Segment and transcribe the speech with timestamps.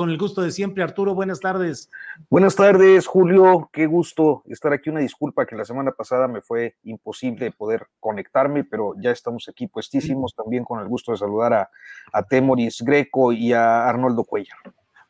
[0.00, 1.90] Con el gusto de siempre, Arturo, buenas tardes.
[2.30, 3.68] Buenas tardes, Julio.
[3.70, 4.88] Qué gusto estar aquí.
[4.88, 9.66] Una disculpa que la semana pasada me fue imposible poder conectarme, pero ya estamos aquí
[9.66, 10.34] puestísimos.
[10.34, 11.70] También con el gusto de saludar a,
[12.14, 14.56] a Temoris Greco y a Arnoldo Cuellar.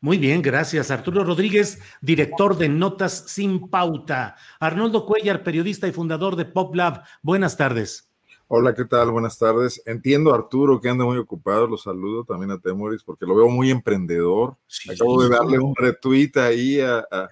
[0.01, 0.91] Muy bien, gracias.
[0.91, 4.35] Arturo Rodríguez, director de Notas Sin Pauta.
[4.59, 7.05] Arnoldo Cuellar, periodista y fundador de PopLab.
[7.21, 8.10] Buenas tardes.
[8.53, 9.11] Hola, ¿qué tal?
[9.11, 9.81] Buenas tardes.
[9.85, 11.67] Entiendo, Arturo, que anda muy ocupado.
[11.67, 14.57] Lo saludo también a Temoris porque lo veo muy emprendedor.
[14.93, 17.29] Acabo de darle un retweet ahí a, a,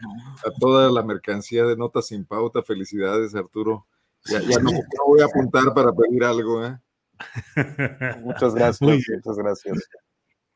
[0.62, 2.64] toda la mercancía de Notas Sin Pauta.
[2.64, 3.86] Felicidades, Arturo.
[4.28, 6.66] Ya, ya no, no, voy a apuntar para pedir algo.
[6.66, 6.80] ¿eh?
[8.24, 8.82] Muchas gracias.
[8.82, 9.90] Muchas gracias.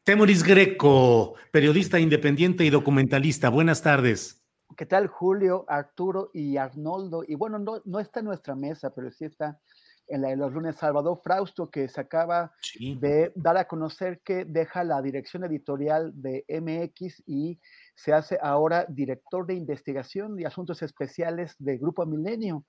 [0.05, 3.49] Temoris Greco, periodista independiente y documentalista.
[3.49, 4.41] Buenas tardes.
[4.77, 7.25] ¿Qué tal, Julio, Arturo y Arnoldo?
[7.27, 9.59] Y bueno, no, no está en nuestra mesa, pero sí está
[10.07, 12.95] en la de los lunes Salvador Frausto, que se acaba sí.
[12.95, 17.59] de dar a conocer que deja la dirección editorial de MX y
[17.95, 22.65] se hace ahora director de investigación y asuntos especiales de Grupo Milenio,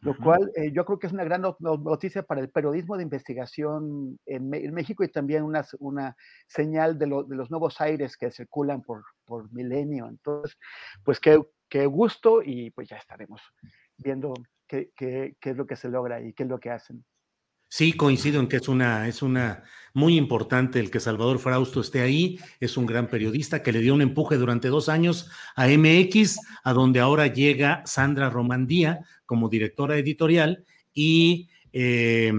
[0.00, 0.22] lo uh -huh.
[0.22, 4.54] cual eh, yo creo que es una gran noticia para el periodismo de investigación en,
[4.54, 6.16] en México y también una, una
[6.46, 10.06] señal de, lo, de, los nuevos aires que circulan por, por Milenio.
[10.06, 10.56] Entonces,
[11.04, 13.42] pues qué, qué gusto y pues ya estaremos
[13.96, 14.34] viendo
[14.68, 17.04] qué, qué, qué, es lo que se logra y qué es lo que hacen.
[17.70, 19.62] Sí, coincido en que es una, es una
[19.92, 22.38] muy importante el que Salvador Frausto esté ahí.
[22.60, 26.72] Es un gran periodista que le dio un empuje durante dos años a MX, a
[26.72, 30.64] donde ahora llega Sandra Romandía como directora editorial
[30.94, 32.32] y eh,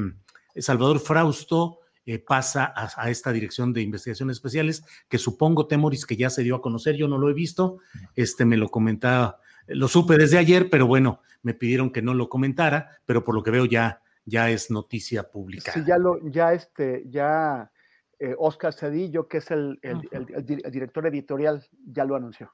[0.55, 6.17] Salvador Frausto eh, pasa a, a, esta dirección de investigaciones especiales que supongo, Temoris, que
[6.17, 6.95] ya se dio a conocer.
[6.95, 7.77] Yo no lo he visto.
[8.15, 9.37] Este me lo comentaba,
[9.69, 13.43] lo supe desde ayer, pero bueno, me pidieron que no lo comentara, pero por lo
[13.43, 15.73] que veo ya ya es noticia pública.
[15.73, 17.71] Sí, ya lo, ya este, ya
[18.19, 22.53] eh, Oscar Cedillo, que es el, el, el, el, director editorial, ya lo anunció.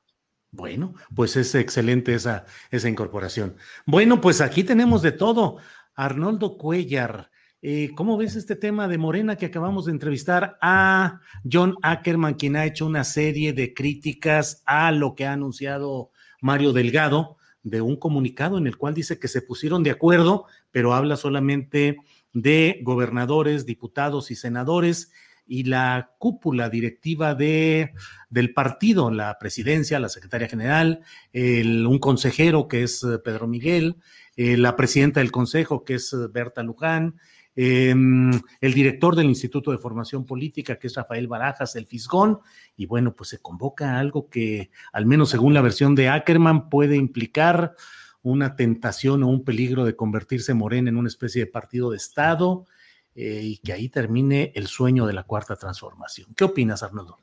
[0.51, 3.57] Bueno, pues es excelente esa, esa incorporación.
[3.85, 5.57] Bueno, pues aquí tenemos de todo.
[5.95, 7.29] Arnoldo Cuellar,
[7.61, 12.55] eh, ¿cómo ves este tema de Morena que acabamos de entrevistar a John Ackerman, quien
[12.55, 16.11] ha hecho una serie de críticas a lo que ha anunciado
[16.45, 17.37] Mario Delgado?
[17.65, 21.97] de un comunicado en el cual dice que se pusieron de acuerdo, pero habla solamente
[22.31, 25.11] de gobernadores, diputados y senadores
[25.47, 27.91] y la cúpula directiva de,
[28.29, 31.01] del partido, la presidencia, la secretaria general,
[31.33, 33.95] el, un consejero que es Pedro Miguel,
[34.35, 37.15] eh, la presidenta del consejo que es Berta Luján,
[37.55, 42.39] eh, el director del Instituto de Formación Política, que es Rafael Barajas, el Fisgón,
[42.75, 46.97] y bueno, pues se convoca algo que, al menos según la versión de Ackerman, puede
[46.97, 47.75] implicar
[48.21, 52.65] una tentación o un peligro de convertirse Morena en una especie de partido de Estado
[53.13, 56.33] eh, y que ahí termine el sueño de la cuarta transformación.
[56.35, 57.17] ¿Qué opinas, Arnoldo?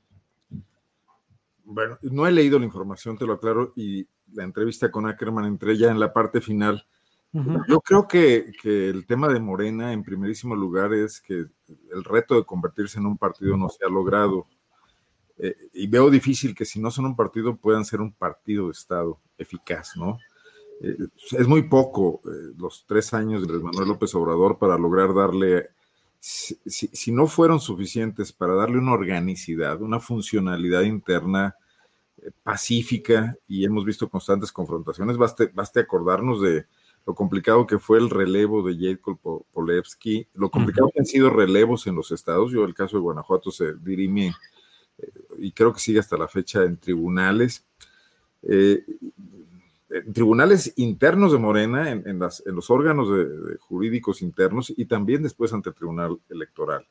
[1.64, 5.76] Bueno, no he leído la información, te lo aclaro, y la entrevista con Ackerman entré
[5.76, 6.87] ya en la parte final
[7.69, 12.34] yo creo que, que, el tema de Morena, en primerísimo lugar, es que el reto
[12.34, 14.46] de convertirse en un partido no se ha logrado.
[15.38, 18.73] Eh, y veo difícil que si no son un partido puedan ser un partido de
[18.73, 20.19] Estado eficaz, ¿no?
[20.81, 20.96] Eh,
[21.32, 25.70] es muy poco eh, los tres años de Manuel López Obrador para lograr darle
[26.20, 31.56] si, no fueron suficientes para darle una organicidad, una funcionalidad interna
[32.44, 36.67] pacífica, y hemos visto constantes confrontaciones, baste, baste acordarnos de
[37.06, 41.87] lo complicado que fue el relevo de Jacob Polevsky, lo complicado que han sido relevos
[41.87, 44.32] en los estados, yo el caso de Guanajuato se dirime
[44.99, 47.64] eh, y creo que sigue hasta la fecha en tribunales.
[48.43, 48.84] Eh,
[49.90, 53.08] en tribunales internos de Morena, en, los órganos
[53.60, 56.87] jurídicos internos y también después ante el Tribunal Electoral.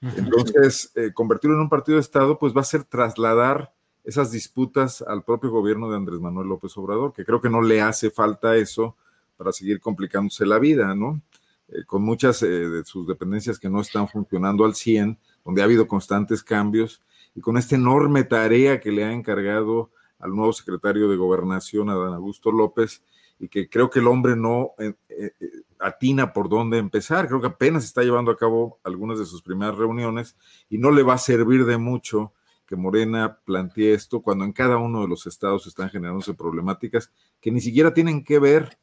[0.00, 3.72] Entonces, eh, convertirlo en un partido de Estado, pues va a ser trasladar
[4.02, 7.82] esas disputas al propio gobierno de Andrés Manuel López Obrador, que creo que no le
[7.82, 8.96] hace falta eso
[9.40, 11.22] para seguir complicándose la vida, ¿no?
[11.68, 15.64] Eh, con muchas eh, de sus dependencias que no están funcionando al 100, donde ha
[15.64, 17.00] habido constantes cambios,
[17.34, 22.12] y con esta enorme tarea que le ha encargado al nuevo secretario de Gobernación, Adán
[22.12, 23.02] Augusto López,
[23.38, 25.32] y que creo que el hombre no eh, eh,
[25.78, 27.26] atina por dónde empezar.
[27.26, 30.36] Creo que apenas está llevando a cabo algunas de sus primeras reuniones
[30.68, 32.34] y no le va a servir de mucho
[32.66, 37.10] que Morena plantee esto cuando en cada uno de los estados están generándose problemáticas
[37.40, 38.78] que ni siquiera tienen que ver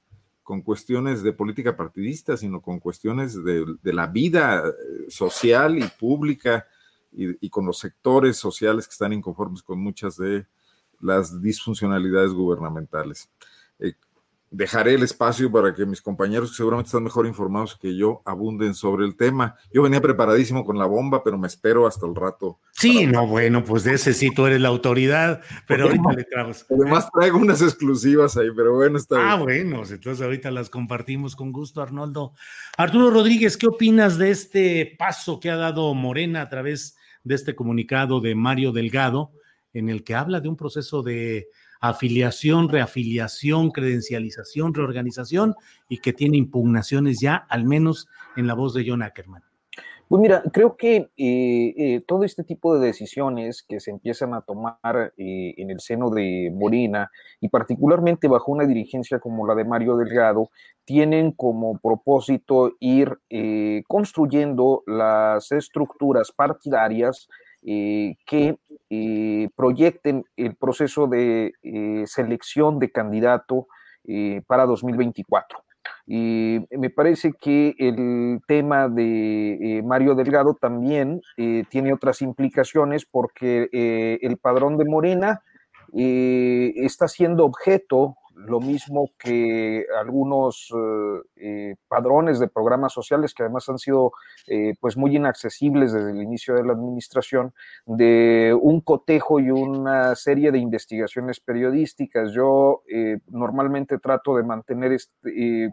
[0.47, 4.71] con cuestiones de política partidista, sino con cuestiones de, la vida eh,
[5.09, 6.65] social y pública
[7.11, 10.47] y, y, con los sectores sociales que están inconformes con muchas de
[11.01, 13.29] las disfuncionalidades gubernamentales.
[13.79, 13.95] Eh,
[14.49, 18.73] dejaré el espacio para que mis compañeros, que seguramente están mejor informados que yo, abunden
[18.73, 19.55] sobre el tema.
[19.73, 22.59] Yo venía preparadísimo con la bomba, pero me espero hasta el rato.
[22.71, 26.51] Sí, no, bueno, pues de ese sí tú eres la autoridad, pero ahorita le traigo.
[26.69, 31.51] Además traigo unas exclusivas ahí, pero bueno, está Ah, bueno, entonces ahorita las compartimos con
[31.51, 32.33] gusto, Arnoldo.
[32.77, 37.55] Arturo Rodríguez, ¿qué opinas de este paso que ha dado Morena a través de este
[37.55, 39.31] comunicado de Mario Delgado?
[39.73, 45.55] en el que habla de un proceso de afiliación, reafiliación, credencialización, reorganización
[45.89, 49.43] y que tiene impugnaciones ya, al menos en la voz de John Ackerman.
[50.07, 54.41] Pues mira, creo que eh, eh, todo este tipo de decisiones que se empiezan a
[54.41, 59.65] tomar eh, en el seno de Morena y particularmente bajo una dirigencia como la de
[59.65, 60.49] Mario Delgado,
[60.85, 63.19] tienen como propósito ir
[63.89, 67.27] construyendo las estructuras partidarias
[68.25, 68.57] que
[68.89, 73.67] eh, proyecten el proceso de eh, selección de candidato
[74.47, 75.59] para 2024.
[76.05, 81.19] Y me parece que el tema de Mario Delgado también
[81.69, 83.67] tiene otras implicaciones porque
[84.21, 85.41] el padrón de Morena
[85.93, 93.67] está siendo objeto lo mismo que algunos eh, eh, padrones de programas sociales que además
[93.67, 94.11] han sido
[94.47, 97.53] eh, pues muy inaccesibles desde el inicio de la administración,
[97.85, 102.31] de un cotejo y una serie de investigaciones periodísticas.
[102.31, 102.83] Yo
[103.27, 105.71] normalmente trato de mantener este,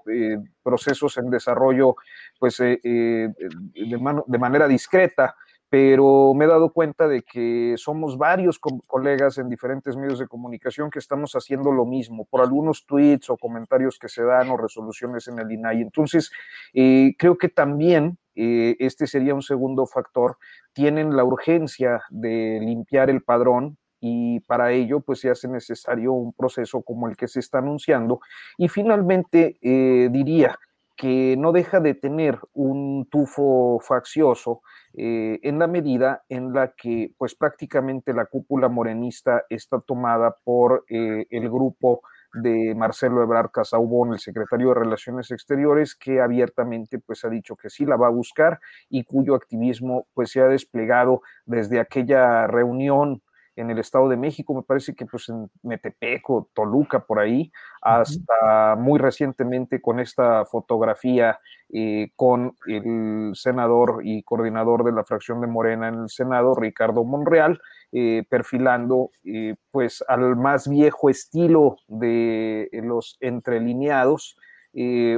[0.63, 1.97] procesos en desarrollo
[2.39, 3.35] pues de,
[3.75, 5.37] de manera discreta
[5.75, 10.88] pero me he dado cuenta de que somos varios colegas en diferentes medios de comunicación
[10.88, 15.26] que estamos haciendo lo mismo por algunos tweets o comentarios que se dan o resoluciones
[15.26, 15.82] en el INAI.
[15.82, 16.31] Entonces,
[16.75, 20.38] eh, creo que también eh, este sería un segundo factor.
[20.75, 26.32] Tienen la urgencia de limpiar el padrón y para ello pues se hace necesario un
[26.35, 28.20] proceso como el que se está anunciando.
[28.59, 30.56] Y finalmente eh, diría
[30.96, 34.62] que no deja de tener un tufo faccioso
[34.94, 40.84] eh, en la medida en la que pues prácticamente la cúpula morenista está tomada por
[40.89, 42.03] eh, el grupo
[42.34, 47.70] de Marcelo Ebrard Casaubon, el secretario de Relaciones Exteriores, que abiertamente pues ha dicho que
[47.70, 53.22] sí la va a buscar y cuyo activismo pues se ha desplegado desde aquella reunión
[53.56, 58.77] en el Estado de México, me parece que pues en Metepeco, Toluca, por ahí, hasta
[58.77, 61.39] muy recientemente con esta fotografía
[61.73, 67.05] eh, con el senador y coordinador de la fracción de Morena en el Senado, Ricardo
[67.05, 74.37] Monreal, eh, perfilando eh, pues al más viejo estilo de los entrelineados,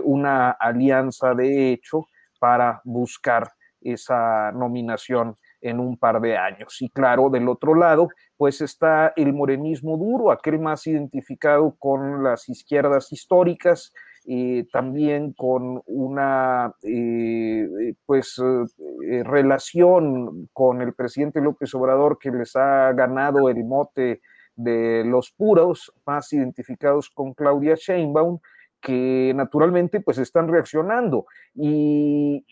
[0.05, 6.81] una alianza de hecho para buscar esa nominación en un par de años.
[6.81, 12.49] Y claro, del otro lado, pues está el morenismo duro, aquel más identificado con las
[12.49, 13.93] izquierdas históricas,
[14.29, 22.57] eh, también con una eh, pues eh, relación con el presidente López Obrador que les
[22.57, 24.21] ha ganado el mote
[24.57, 28.41] de los puros, más identificados con Claudia Sheinbaum,
[28.81, 31.27] que naturalmente pues están reaccionando.
[31.55, 32.45] Y,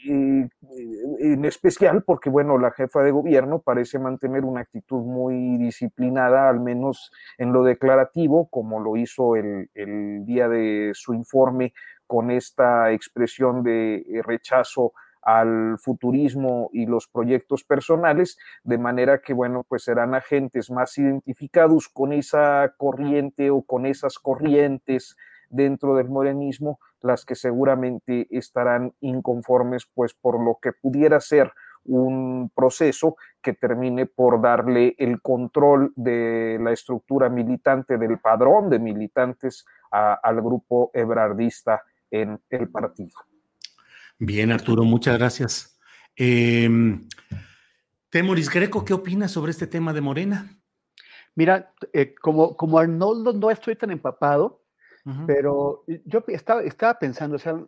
[1.21, 6.61] en especial porque bueno la jefa de gobierno parece mantener una actitud muy disciplinada al
[6.61, 11.73] menos en lo declarativo como lo hizo el, el día de su informe
[12.07, 14.93] con esta expresión de rechazo
[15.25, 21.88] al futurismo y los proyectos personales, de manera que, bueno, pues serán agentes más identificados
[21.88, 25.16] con esa corriente o con esas corrientes
[25.55, 31.53] dentro del morenismo, las que seguramente estarán inconformes, pues por lo que pudiera ser
[31.85, 38.79] un proceso que termine por darle el control de la estructura militante, del padrón de
[38.79, 43.13] militantes al grupo ebrardista en el partido.
[44.19, 45.79] Bien, Arturo, muchas gracias.
[46.17, 47.07] Em,
[48.09, 50.49] Temoris Greco, ¿qué opinas sobre este tema de Morena?
[51.35, 54.63] Mira, eh, como, como Arnoldo no estoy tan empapado,
[55.27, 57.63] pero yo estaba, estaba pensando, o sea,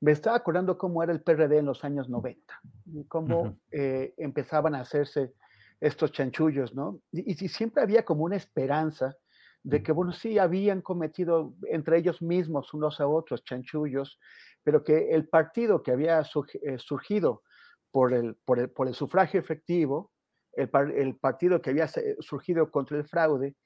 [0.00, 4.74] me estaba acordando cómo era el PRD en los años 90, y cómo eh, empezaban
[4.74, 5.32] a hacerse
[5.80, 7.00] estos chanchullos, ¿no?
[7.12, 9.16] Y, y, siempre había como una esperanza
[9.62, 14.18] de que, bueno, sí, habían cometido entre ellos mismos unos a otros chanchullos,
[14.62, 17.42] pero que el partido que había eh, surgido
[17.90, 20.10] por el, por el, por el sufragio efectivo,
[20.52, 21.88] el, el, partido que había
[22.20, 23.56] surgido contra el fraude,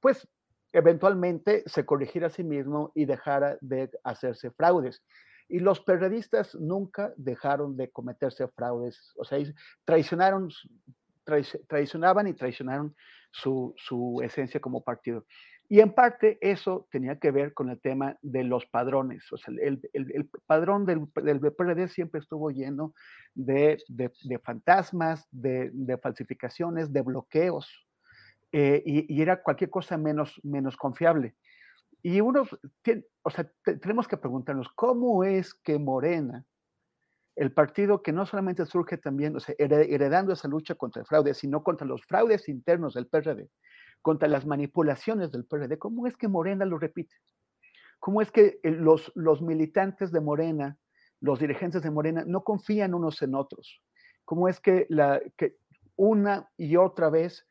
[0.00, 0.28] pues
[0.76, 5.02] eventualmente se corrigiera a sí mismo y dejara de hacerse fraudes.
[5.48, 9.38] Y los periodistas nunca dejaron de cometerse fraudes, o sea,
[9.84, 10.50] traicionaron,
[11.68, 12.94] traicionaban y traicionaron
[13.30, 15.24] su, su esencia como partido.
[15.68, 19.32] Y en parte eso tenía que ver con el tema de los padrones.
[19.32, 22.94] O sea, el, el, el padrón del, del, PRD siempre estuvo lleno
[23.34, 27.85] de, de, de fantasmas, de, de, falsificaciones, de bloqueos.
[28.52, 31.36] Eh, y, era cualquier cosa menos, menos confiable.
[32.02, 32.44] Y uno,
[32.82, 36.44] tiene, o sea, tenemos que preguntarnos, ¿cómo es que Morena,
[37.34, 41.34] el partido que no solamente surge también, o sea, heredando esa lucha contra el fraude,
[41.34, 43.50] sino contra los fraudes internos del PRD,
[44.00, 47.14] contra las manipulaciones del PRD, ¿cómo es que Morena lo repite?
[47.98, 50.78] ¿Cómo es que los, los militantes de Morena,
[51.20, 53.82] los dirigentes de Morena, no confían unos en otros?
[54.24, 55.56] ¿Cómo es que, la, que
[55.96, 57.46] una y otra vez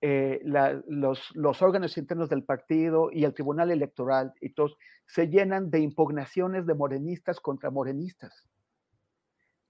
[0.00, 4.76] eh, la, los, los, órganos internos del partido y el Tribunal Electoral y todos
[5.06, 8.48] se llenan de impugnaciones de morenistas contra morenistas?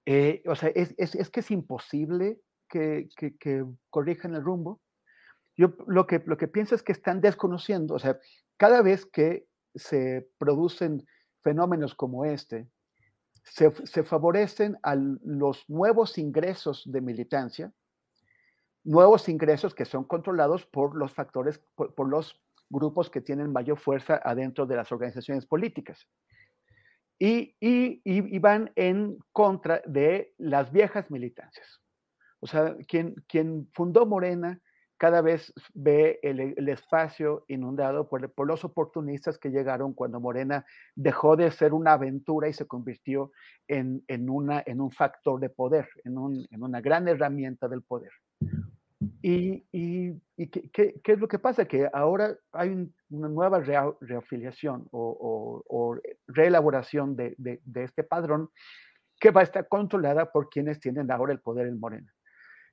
[0.04, 4.80] Eh, o sea, es, es, es, que es imposible que, que, que, corrijan el rumbo.
[5.56, 8.18] Yo lo que, lo que pienso es que están desconociendo, o sea,
[8.56, 11.06] cada vez que se producen
[11.42, 12.68] fenómenos como este,
[13.44, 17.72] se, se favorecen a los nuevos ingresos de militancia,
[18.88, 22.40] nuevos ingresos que son controlados por los factores, por, por los
[22.70, 26.08] grupos que tienen mayor fuerza adentro de las organizaciones políticas
[27.18, 31.80] y, y, y, van en contra de las viejas militancias.
[32.40, 34.60] O sea, quien, quien fundó Morena
[34.96, 40.64] cada vez ve el, el espacio inundado por, por, los oportunistas que llegaron cuando Morena
[40.94, 43.32] dejó de ser una aventura y se convirtió
[43.68, 47.82] en, en, una, en un factor de poder, en, un, en una gran herramienta del
[47.82, 48.12] poder.
[49.22, 49.62] ¿Y,
[50.72, 51.64] qué, es lo que pasa?
[51.66, 58.50] Que ahora hay un, una nueva re, reafiliación o, reelaboración de, este padrón
[59.20, 62.12] que va a estar controlada por quienes tienen ahora el poder en Morena.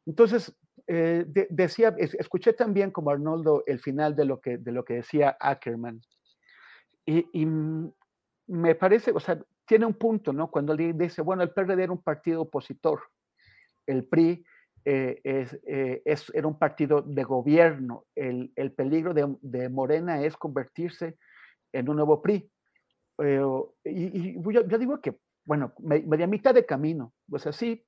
[0.05, 0.55] Entonces,
[0.87, 6.01] eh, de, decía, escuché también como Arnoldo el final de lo que, decía Ackerman.
[7.05, 7.47] Y, y
[8.47, 10.49] me parece, o sea, tiene un punto, ¿no?
[10.49, 13.01] Cuando dice, bueno, el PRD era un partido opositor,
[13.87, 14.43] el PRI
[14.87, 18.05] eh, eh, es, era un partido de gobierno.
[18.15, 21.17] El, el peligro de, Morena es convertirse
[21.73, 22.49] en un nuevo PRI.
[23.83, 27.83] Y, yo, yo, digo que, bueno, media mitad de camino, pues así,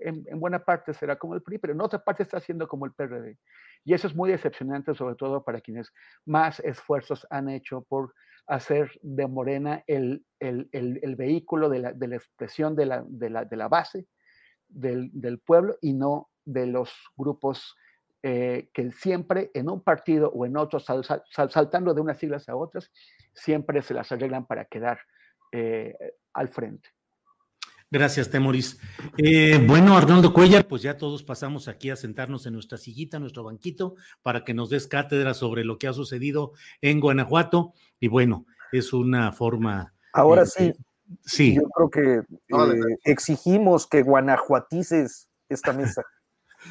[0.00, 2.86] en, en, buena parte será como el PRI, pero en otra parte está siendo como
[2.86, 3.38] el PRD.
[3.84, 5.92] Y eso es muy decepcionante, sobre todo para quienes
[6.26, 8.14] más esfuerzos han hecho por
[8.48, 14.06] hacer de Morena el, vehículo de la, expresión de la base
[14.68, 17.76] del, del pueblo y no de los grupos
[18.22, 22.48] eh, que siempre en un partido o en otro, sal, sal, saltando de unas siglas
[22.48, 22.92] a otras,
[23.34, 25.00] siempre se las arreglan para quedar
[25.50, 25.94] eh,
[26.32, 26.90] al frente.
[27.92, 28.80] Gracias, Temoris.
[29.18, 33.44] Eh, bueno, Arnoldo Cuellar, pues ya todos pasamos aquí a sentarnos en nuestra sillita, nuestro
[33.44, 37.74] banquito, para que nos des cátedra sobre lo que ha sucedido en Guanajuato.
[38.00, 39.92] Y bueno, es una forma.
[40.14, 40.72] Ahora sí.
[41.20, 41.56] Sí.
[41.56, 46.02] Yo creo que eh, exigimos que guanajuatices esta mesa.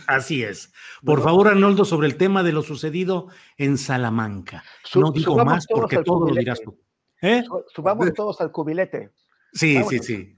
[0.08, 0.72] Así es.
[1.06, 1.26] Por ¿No?
[1.26, 4.64] favor, Arnoldo, sobre el tema de lo sucedido en Salamanca.
[4.96, 6.78] No digo más porque todo lo dirás tú.
[7.22, 7.44] ¿Eh?
[7.74, 9.12] Subamos todos al cubilete.
[9.54, 9.90] Sí, Vámonos.
[9.92, 10.36] sí, sí.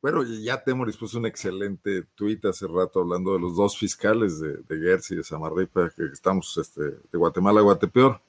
[0.00, 4.58] Bueno, ya Temoris puso un excelente tuit hace rato hablando de los dos fiscales de,
[4.58, 8.20] de Gertz y de Samarripa, que estamos este, de Guatemala a Guatepeor.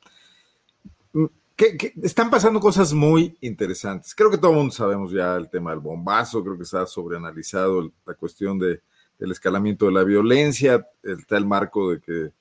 [1.14, 1.26] Mm,
[1.56, 4.16] que, están pasando cosas muy interesantes.
[4.16, 6.88] Creo que todo el mundo sabemos ya el tema del bombazo, creo que se ha
[6.88, 8.82] sobreanalizado la cuestión de,
[9.20, 12.34] del escalamiento de la violencia, está el marco de que eh,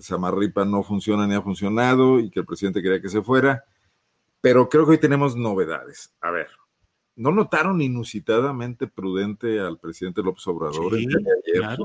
[0.00, 3.64] Samarripa no funciona ni ha funcionado y que el presidente quería que se fuera,
[4.40, 6.12] pero creo que hoy tenemos novedades.
[6.20, 6.48] A ver,
[7.14, 11.60] ¿no notaron inusitadamente prudente al presidente López Obrador Sí, ayer?
[11.60, 11.84] claro.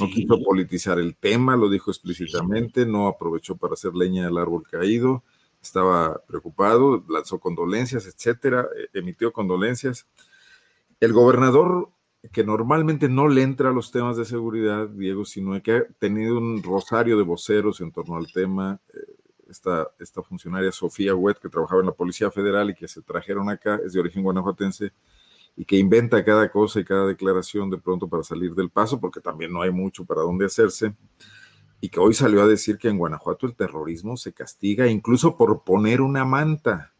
[0.00, 0.12] No Sí.
[0.14, 5.22] quiso politizar el tema, lo dijo explícitamente, no aprovechó para hacer leña del árbol caído,
[5.62, 10.06] estaba preocupado, lanzó condolencias, etcétera, eh, emitió condolencias.
[10.98, 11.90] El gobernador,
[12.32, 16.38] que normalmente no le entra a los temas de seguridad, Diego Sinue, que ha tenido
[16.38, 19.16] un rosario de voceros en torno al tema, eh,
[19.48, 23.48] esta, esta funcionaria Sofía Huet, que trabajaba en la Policía Federal y que se trajeron
[23.48, 24.92] acá, es de origen guanajuatense,
[25.56, 29.20] y que inventa cada cosa y cada declaración de pronto para salir del paso, porque
[29.20, 30.94] también no hay mucho para dónde hacerse,
[31.80, 35.64] y que hoy salió a decir que en Guanajuato el terrorismo se castiga incluso por
[35.64, 36.92] poner una manta,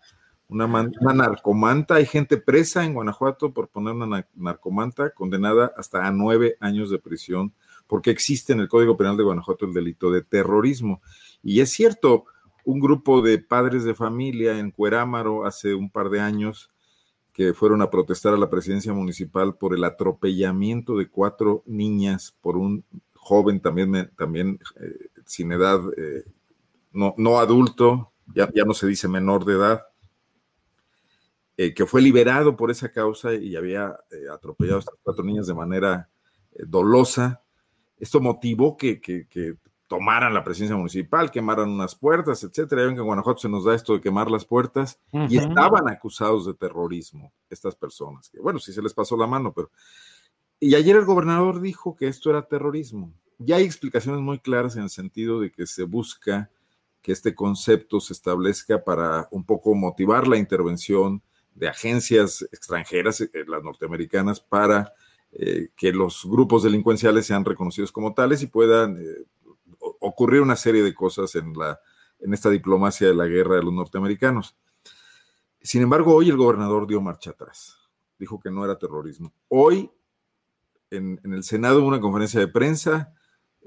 [0.48, 1.96] una, man- una narcomanta.
[1.96, 6.90] Hay gente presa en Guanajuato por poner una na- narcomanta, condenada hasta a nueve años
[6.90, 7.52] de prisión,
[7.86, 11.00] porque existe en el Código Penal de Guanajuato el delito de terrorismo.
[11.42, 12.24] Y es cierto,
[12.64, 16.70] un grupo de padres de familia en Cuerámaro hace un par de años
[17.32, 22.56] que fueron a protestar a la presidencia municipal por el atropellamiento de cuatro niñas por
[22.56, 22.82] un
[23.14, 26.24] joven también, también eh, sin edad, eh,
[26.92, 29.82] no, no adulto, ya, ya no se dice menor de edad,
[31.56, 35.46] eh, que fue liberado por esa causa y había eh, atropellado a estas cuatro niñas
[35.46, 36.08] de manera
[36.52, 37.42] eh, dolosa.
[37.98, 39.56] Esto motivó que, que- que
[39.88, 42.82] tomaran la presidencia municipal, quemaran unas puertas, etcétera.
[42.82, 44.98] Ya ven que en Guanajuato se nos da esto de quemar las puertas
[45.30, 48.28] y estaban acusados de terrorismo estas personas.
[48.28, 49.70] Que bueno, sí se les pasó la mano, pero.
[50.58, 53.12] Y ayer el gobernador dijo que esto era terrorismo.
[53.38, 56.50] Ya hay explicaciones muy claras en el sentido de que se busca
[57.00, 61.22] que este concepto se establezca para un poco motivar la intervención
[61.56, 64.92] de agencias extranjeras, eh, las norteamericanas, para
[65.32, 69.24] eh, que los grupos delincuenciales sean reconocidos como tales y puedan eh,
[69.78, 71.80] ocurrir una serie de cosas en, la,
[72.20, 74.56] en esta diplomacia de la guerra de los norteamericanos.
[75.62, 77.76] Sin embargo, hoy el gobernador dio marcha atrás.
[78.18, 79.32] Dijo que no era terrorismo.
[79.48, 79.90] Hoy,
[80.90, 83.12] en, el Senado, hubo una conferencia de prensa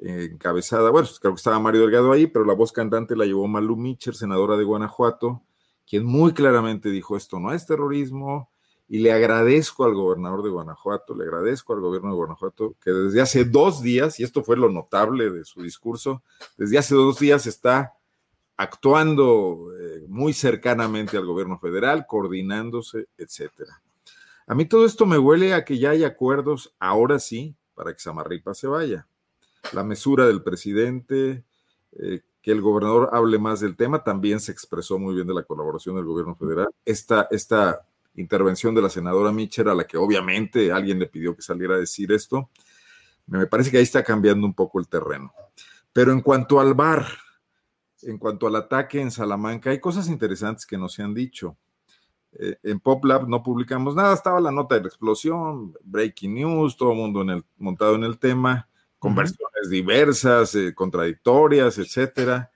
[0.02, 3.76] encabezada, bueno, creo que estaba Mario Delgado ahí, pero la voz cantante la llevó Malu
[3.76, 5.44] Mitcher, senadora de Guanajuato,
[5.90, 8.50] quien muy claramente dijo esto no es terrorismo,
[8.88, 13.22] y le agradezco al gobernador de Guanajuato, le agradezco al gobierno de Guanajuato, que desde
[13.22, 16.24] hace dos días, y esto fue lo notable de su discurso,
[16.58, 17.94] desde hace dos días está
[18.58, 23.82] actuando eh, muy cercanamente al gobierno federal, coordinándose, etcétera.
[24.48, 28.00] A mí todo esto me huele a que ya hay acuerdos, ahora sí, para que
[28.00, 29.08] Samarripa se vaya.
[29.74, 31.44] La mesura del presidente,
[31.94, 35.44] eh, que el gobernador hable más del tema, también se expresó muy bien de la
[35.44, 36.70] colaboración del gobierno federal.
[36.86, 41.42] Esta, esta intervención de la senadora Mitchell, a la que obviamente alguien le pidió que
[41.42, 42.50] saliera a decir esto,
[43.28, 45.34] me parece que ahí está cambiando un poco el terreno.
[45.94, 47.06] Pero en cuanto al bar,
[48.02, 51.58] en cuanto al ataque en Salamanca, hay cosas interesantes que nos se han dicho.
[52.34, 56.92] Eh, en PopLab no publicamos nada, estaba la nota de la explosión, breaking news, todo
[56.92, 58.69] el mundo en el, montado en el tema,
[59.00, 62.52] con versiones diversas, eh, contradictorias, etcétera.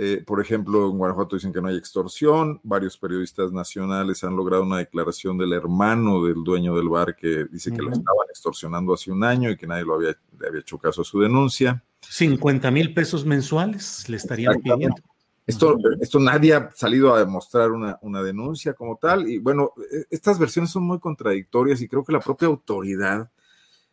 [0.00, 2.60] Eh, por ejemplo, en Guanajuato dicen que no hay extorsión.
[2.62, 7.72] Varios periodistas nacionales han logrado una declaración del hermano del dueño del bar que dice
[7.72, 10.78] que lo estaban extorsionando hace un año y que nadie lo había, le había hecho
[10.78, 11.82] caso a su denuncia.
[12.08, 15.02] 50 mil pesos mensuales le estarían pidiendo.
[15.44, 19.28] Esto, esto nadie ha salido a demostrar una, una denuncia como tal.
[19.28, 23.30] Y bueno, eh, estas versiones son muy contradictorias y creo que la propia autoridad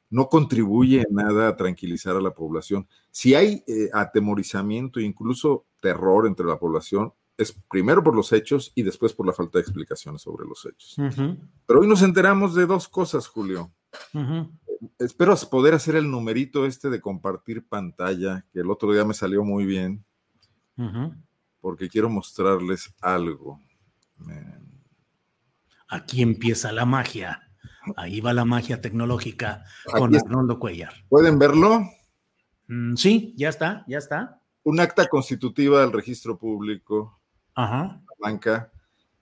[0.09, 2.87] no contribuye en nada a tranquilizar a la población.
[3.11, 8.71] Si hay eh, atemorizamiento e incluso terror entre la población, es primero por los hechos
[8.75, 10.95] y después por la falta de explicaciones sobre los hechos.
[11.65, 13.71] Pero hoy nos enteramos de dos cosas, Julio.
[14.13, 14.49] ujú.
[14.99, 19.43] Espero poder hacer el numerito este de compartir pantalla, que el otro día me salió
[19.43, 20.03] muy bien,
[21.61, 23.61] porque quiero mostrarles algo.
[24.29, 24.59] Eh,
[25.87, 27.44] Aquí empieza la magia.
[27.95, 30.15] Ahí va la magia tecnológica Aquí con.
[30.15, 30.93] Arnoldo Cuellar.
[31.09, 31.81] ¿Pueden verlo?
[32.67, 34.41] Mm, sí, ya está, ya está.
[34.63, 37.19] Un acta constitutiva del registro público,
[37.53, 38.01] Ajá.
[38.19, 38.71] banca,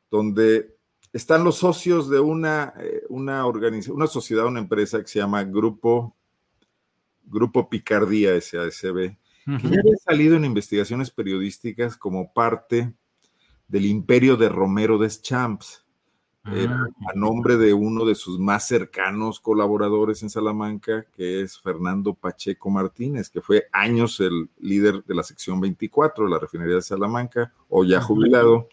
[0.10, 0.78] donde
[1.12, 5.44] están los socios de una, eh, una, organiza- una sociedad, una empresa que se llama
[5.44, 6.16] Grupo,
[7.26, 12.94] Grupo Picardía SASB, que ya había salido en investigaciones periodísticas como parte
[13.68, 15.83] del imperio de Romero Deschamps.
[16.52, 22.14] Eh, a nombre de uno de sus más cercanos colaboradores en Salamanca, que es Fernando
[22.14, 26.82] Pacheco Martínez, que fue años el líder de la sección 24 de la refinería de
[26.82, 28.68] Salamanca, o ya jubilado.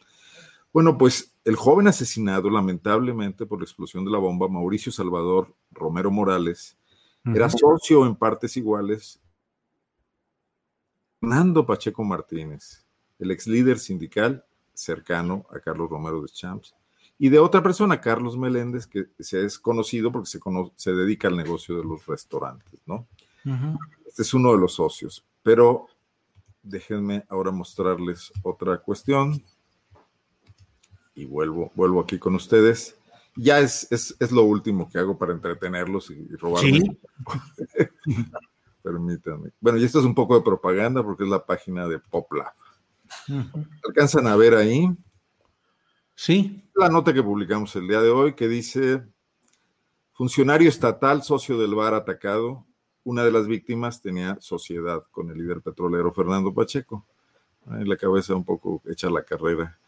[0.73, 6.11] Bueno, pues el joven asesinado lamentablemente por la explosión de la bomba, Mauricio Salvador Romero
[6.11, 6.77] Morales,
[7.25, 9.21] era socio en partes iguales.
[11.21, 12.85] Fernando Pacheco Martínez,
[13.19, 16.75] el ex líder sindical cercano a Carlos Romero de Champs,
[17.23, 20.41] y de otra persona, Carlos Meléndez, que se es conocido porque se,
[20.77, 23.07] se dedica al negocio de los restaurantes, ¿no?
[24.07, 25.23] Este es uno de los socios.
[25.43, 25.89] Pero
[26.63, 29.45] déjenme ahora mostrarles otra cuestión.
[31.15, 32.97] Y vuelvo, vuelvo aquí con ustedes.
[33.37, 36.97] Ya es, es, lo último que hago para entretenerlos y, robarme.
[38.83, 39.51] Permítanme.
[39.61, 42.55] Bueno, y esto es un poco de propaganda porque es la página de PopLab.
[43.87, 44.89] Alcanzan a ver ahí
[46.21, 46.63] Sí.
[46.75, 49.03] La nota que publicamos el día de hoy que dice,
[50.13, 52.67] funcionario estatal, socio del bar atacado,
[53.05, 57.07] una de las víctimas tenía sociedad con el líder petrolero Fernando Pacheco.
[57.71, 59.79] En la cabeza un poco hecha la carrera.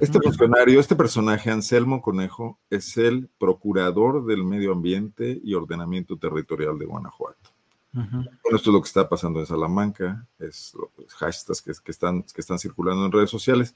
[0.00, 6.78] Este funcionario, este personaje, Anselmo Conejo, es el procurador del medio ambiente y ordenamiento territorial
[6.78, 7.52] de Guanajuato.
[7.90, 12.42] Bueno, esto es lo que está pasando en Salamanca, es los hashtags que, están, que
[12.42, 13.74] están circulando en redes sociales.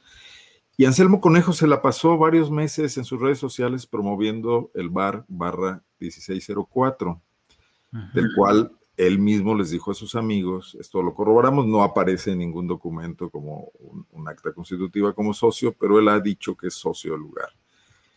[0.81, 5.25] Y Anselmo Conejo se la pasó varios meses en sus redes sociales promoviendo el bar
[5.27, 7.21] barra 1604,
[8.15, 12.39] del cual él mismo les dijo a sus amigos, esto lo corroboramos, no aparece en
[12.39, 13.73] ningún documento como
[14.13, 17.49] un, acta constitutiva como socio, pero él ha dicho que es socio del lugar.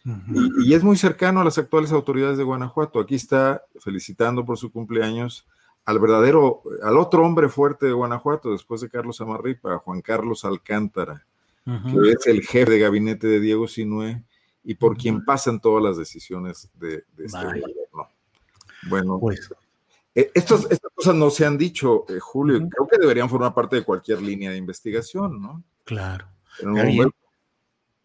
[0.05, 2.99] y, y, es muy cercano a las actuales autoridades de Guanajuato.
[2.99, 5.47] Aquí está felicitando por su cumpleaños
[5.83, 11.25] al verdadero, al otro hombre fuerte de Guanajuato, después de Carlos Amarripa, Juan Carlos Alcántara
[11.65, 14.23] que es el jefe de gabinete de Diego Sinue
[14.63, 18.09] y por quien pasan todas las decisiones de, este gobierno.
[18.87, 19.49] Bueno, pues.
[20.13, 23.83] Eh, estas cosas no se han dicho, eh, Julio, creo que deberían formar parte de
[23.83, 25.63] cualquier línea de investigación, ¿no?
[25.85, 26.27] Claro.
[26.61, 27.09] Bien.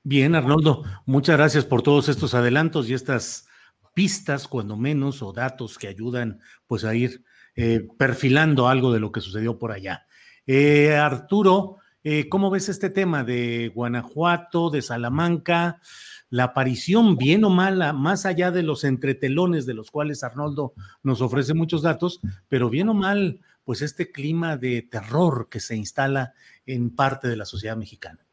[0.05, 3.49] bien, Arnoldo, muchas gracias por todos estos adelantos y estas
[3.93, 7.25] pistas, cuando menos, o datos que ayudan pues a ir
[7.57, 10.07] eh, perfilando algo de lo que sucedió por allá.
[11.01, 15.81] Arturo, eh, ¿Cómo ves este tema de Guanajuato, de Salamanca,
[16.31, 21.21] la aparición, bien o mala, más allá de los entretelones de los cuales Arnoldo nos
[21.21, 26.33] ofrece muchos datos, pero bien o mal, pues este clima de terror que se instala
[26.65, 28.25] en parte de la sociedad mexicana?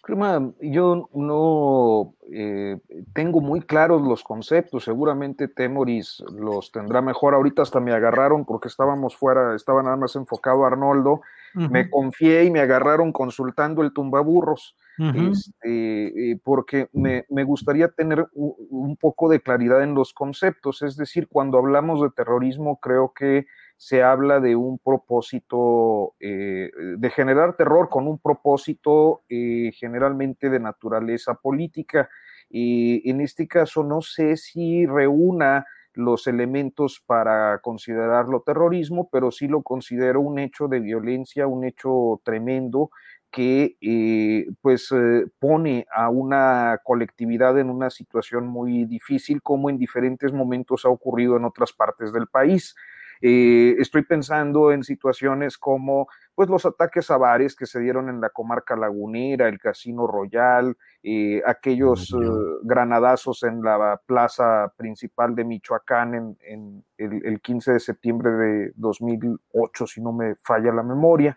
[0.00, 2.78] Clima, yo no eh,
[3.12, 7.34] tengo muy claros los conceptos, seguramente Temoris los tendrá mejor.
[7.34, 11.20] Ahorita hasta me agarraron porque estábamos fuera, estaba nada más enfocado Arnoldo
[11.54, 18.96] me confié y me agarraron consultando el tumbaburros, este, eh, porque me, gustaría tener un,
[18.96, 20.82] poco de claridad en los conceptos.
[20.82, 27.10] Es decir, cuando hablamos de terrorismo, creo que se habla de un propósito, eh, de
[27.10, 32.10] generar terror con un propósito eh, generalmente de naturaleza política.
[32.50, 39.48] Y en este caso, no sé si reúna los elementos para considerarlo terrorismo, pero sí
[39.48, 42.90] lo considero un hecho de violencia, un hecho tremendo
[43.30, 49.78] que eh, pues eh, pone a una colectividad en una situación muy difícil, como en
[49.78, 52.74] diferentes momentos ha ocurrido en otras partes del país.
[53.22, 58.20] Eh, estoy pensando en situaciones como pues los ataques a bares que se dieron en
[58.20, 62.16] la comarca lagunera, el Casino Royal, eh, aquellos eh,
[62.62, 70.00] granadazos en la plaza principal de Michoacán en, el, 15 de septiembre de 2008, si
[70.00, 71.36] no me falla la memoria.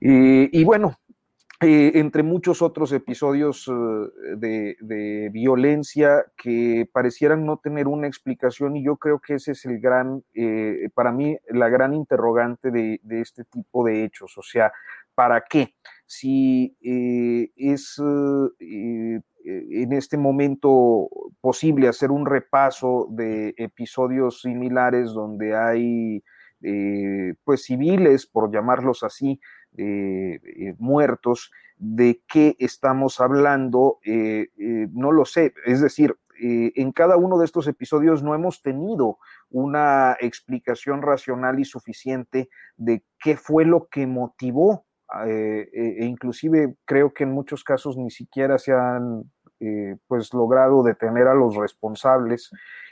[0.00, 0.96] y bueno,
[1.60, 3.70] eh, entre muchos otros episodios
[4.36, 9.80] de, violencia que parecieran no tener una explicación y yo creo que ese es el
[9.80, 10.22] gran,
[10.94, 14.72] para mí, la gran interrogante de, de, este tipo de hechos, o sea,
[15.14, 15.74] ¿para qué?
[16.08, 18.00] si eh, es
[18.60, 21.08] eh, en este momento
[21.40, 26.24] posible hacer un repaso de episodios similares donde hay
[26.62, 29.38] eh, pues civiles, por llamarlos así,
[30.78, 37.66] muertos, de qué estamos hablando, no lo sé, es decir, en cada uno de estos
[37.68, 39.18] episodios no hemos tenido
[39.50, 44.86] una explicación racional y suficiente de qué fue lo que motivó
[45.26, 49.24] eh, e, inclusive creo que en muchos casos ni siquiera se han
[49.58, 52.50] eh, pues logrado detener a los responsables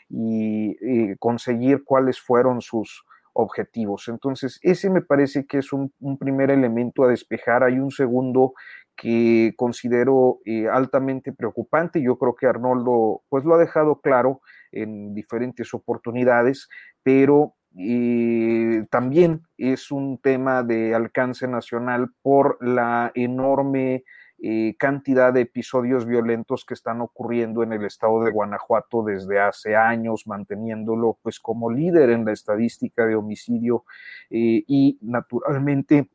[0.09, 3.05] y, conseguir cuáles fueron sus
[3.37, 4.09] objetivos.
[4.09, 7.62] Entonces, ese me parece que es un, primer elemento a despejar.
[7.62, 8.55] Hay un segundo
[8.96, 12.03] que considero eh, altamente preocupante.
[12.03, 14.40] Yo creo que Arnoldo pues lo ha dejado claro
[14.72, 16.68] en diferentes oportunidades,
[17.03, 24.05] pero eh, también es un tema de alcance nacional por la enorme
[24.42, 29.77] eh, cantidad de episodios violentos que están ocurriendo en el estado de Guanajuato desde hace
[29.77, 33.85] años, manteniéndolo pues como líder en la estadística de homicidio
[34.31, 36.09] y naturalmente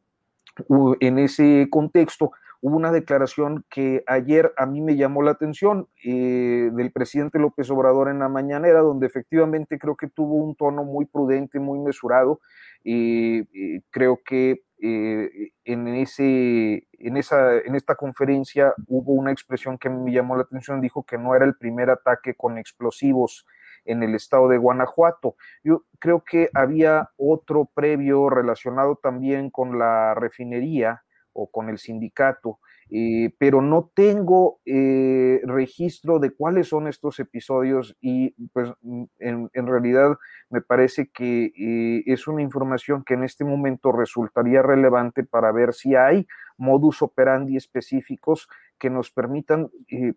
[0.99, 2.31] en ese contexto
[2.61, 7.69] hubo una declaración que ayer a mí me llamó la atención eh, del presidente López
[7.71, 12.39] Obrador en la mañanera, donde efectivamente creo que tuvo un tono muy prudente, muy mesurado.
[12.83, 19.91] Y creo que eh, en, ese, en, esa, en esta conferencia hubo una expresión que
[19.91, 23.45] me llamó la atención, dijo que no era el primer ataque con explosivos
[23.85, 25.35] en el estado de Guanajuato.
[25.63, 32.59] Yo creo que había otro previo relacionado también con la refinería o con el sindicato,
[32.93, 39.67] eh, pero no tengo eh, registro de cuáles son estos episodios y pues mm, en,
[39.67, 40.17] realidad
[40.49, 45.73] me parece que eh, es una información que en este momento resultaría relevante para ver
[45.73, 46.27] si hay
[46.57, 49.69] modus operandi específicos que nos permitan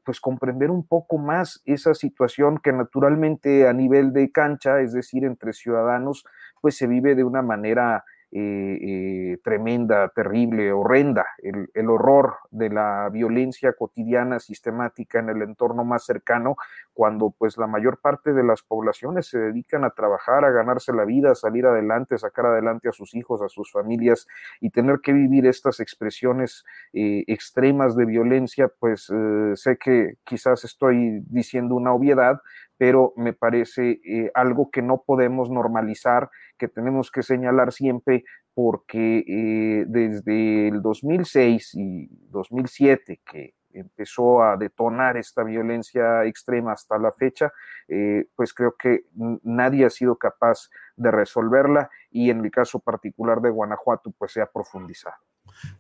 [0.04, 5.24] pues comprender un poco más esa situación que naturalmente a nivel de cancha, es decir,
[5.24, 6.24] entre ciudadanos,
[6.60, 8.04] pues se vive de una manera
[8.37, 15.85] eh, tremenda, terrible, horrenda, el, el, horror de la violencia cotidiana sistemática en el entorno
[15.85, 16.57] más cercano,
[16.94, 21.04] cuando pues la mayor parte de las poblaciones se dedican a trabajar, a ganarse la
[21.04, 24.26] vida, a salir adelante, sacar adelante a sus hijos, a sus familias
[24.61, 29.12] y tener que vivir estas expresiones eh, extremas de violencia, pues
[29.54, 32.40] sé que quizás estoy diciendo una obviedad,
[32.76, 39.24] pero me parece eh, algo que no podemos normalizar, que tenemos que señalar siempre porque
[39.26, 47.12] eh, desde el 2006 y 2007 que empezó a detonar esta violencia extrema hasta la
[47.12, 47.52] fecha,
[47.88, 49.04] eh, pues creo que
[49.42, 54.40] nadie ha sido capaz de resolverla y en el caso particular de Guanajuato, pues se
[54.40, 55.16] ha profundizado.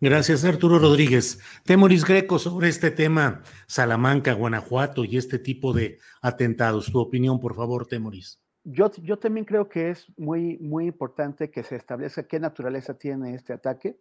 [0.00, 1.40] Gracias, Arturo Rodríguez.
[1.64, 6.92] Temoris Greco, sobre este tema, Salamanca, Guanajuato y este tipo de atentados.
[6.92, 8.40] Tu opinión, por favor, Temoris.
[8.64, 13.34] Yo, yo también creo que es muy, muy importante que se establezca qué naturaleza tiene
[13.34, 13.98] este ataque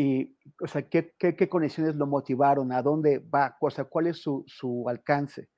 [0.00, 4.18] y, o sea, qué, qué, condiciones lo motivaron, a dónde va, o sea, cuál es
[4.18, 5.48] su, su alcance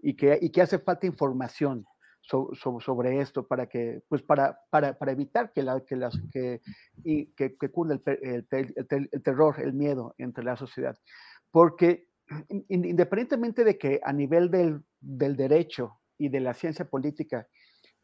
[0.00, 1.84] y que, y que hace falta información
[2.22, 6.60] sobre esto para que, pues para, para, para evitar que, la, que, las, que,
[7.02, 10.96] y, que, que cunde el, el, el, terror, el miedo entre la sociedad.
[11.50, 12.06] Porque
[12.68, 17.48] independientemente de que a nivel del, del derecho y de la ciencia política,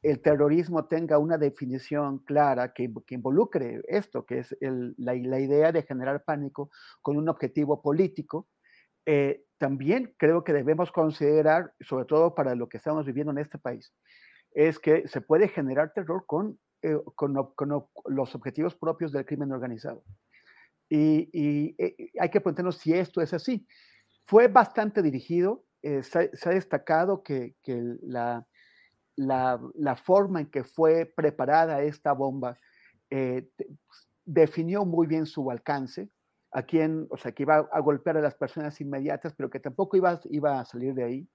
[0.04, 6.24] el terrorismo tenga una definición clara que, involucre esto, que es la, idea de generar
[6.24, 8.46] pánico con un objetivo político,
[9.06, 13.56] eh, también creo que debemos considerar, sobre todo para lo que estamos viviendo en este
[13.56, 13.94] país,
[14.52, 16.98] es que se puede generar terror con, eh,
[18.04, 20.04] los objetivos propios del crimen organizado.
[20.90, 23.66] Y, eh, hay que preguntarnos si esto es así.
[24.26, 27.54] Fue bastante dirigido, se, ha destacado que
[28.02, 28.46] la,
[29.16, 32.58] la, la, forma en que fue preparada esta bomba
[34.24, 36.10] definió muy bien su alcance
[36.54, 39.96] a quien, o sea, que iba a golpear a las personas inmediatas, pero que tampoco
[39.96, 41.28] iba, iba a salir de ahí.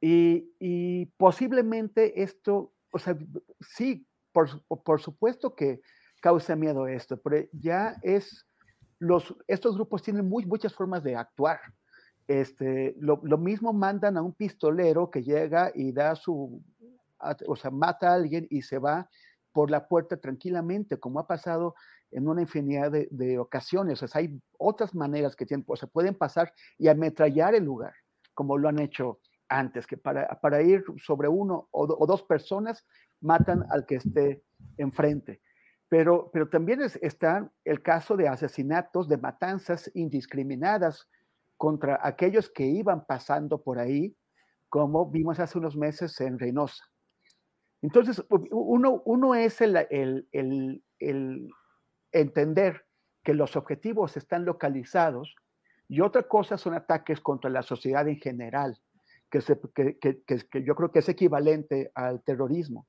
[0.00, 3.18] Y, y posiblemente esto, o sea,
[3.60, 5.80] sí, por, por, supuesto que
[6.20, 8.46] causa miedo esto, pero ya es,
[9.00, 11.58] los, estos grupos tienen muy, muchas formas de actuar.
[12.28, 16.62] Este, lo, lo, mismo mandan a un pistolero que llega y da su,
[17.46, 19.08] o sea, mata a alguien y se va
[19.52, 21.74] por la puerta tranquilamente, como ha pasado
[22.10, 24.02] en una infinidad de, ocasiones.
[24.02, 27.94] O sea, hay otras maneras que tienen, o sea, pueden pasar y ametrallar el lugar,
[28.34, 32.86] como lo han hecho antes, que para, para ir sobre uno o, dos personas
[33.20, 34.42] matan al que esté
[34.76, 35.40] enfrente.
[35.88, 41.08] Pero, pero también está el caso de asesinatos, de matanzas indiscriminadas
[41.56, 44.16] contra aquellos que iban pasando por ahí,
[44.68, 46.84] como vimos hace unos meses en Reynosa.
[47.82, 51.50] Entonces, uno, uno es el, el, el,
[52.10, 52.84] entender
[53.22, 55.36] que los objetivos están localizados
[55.88, 58.80] y otra cosa son ataques contra la sociedad en general,
[59.30, 62.86] que, se, que, que, que yo creo que es equivalente al terrorismo.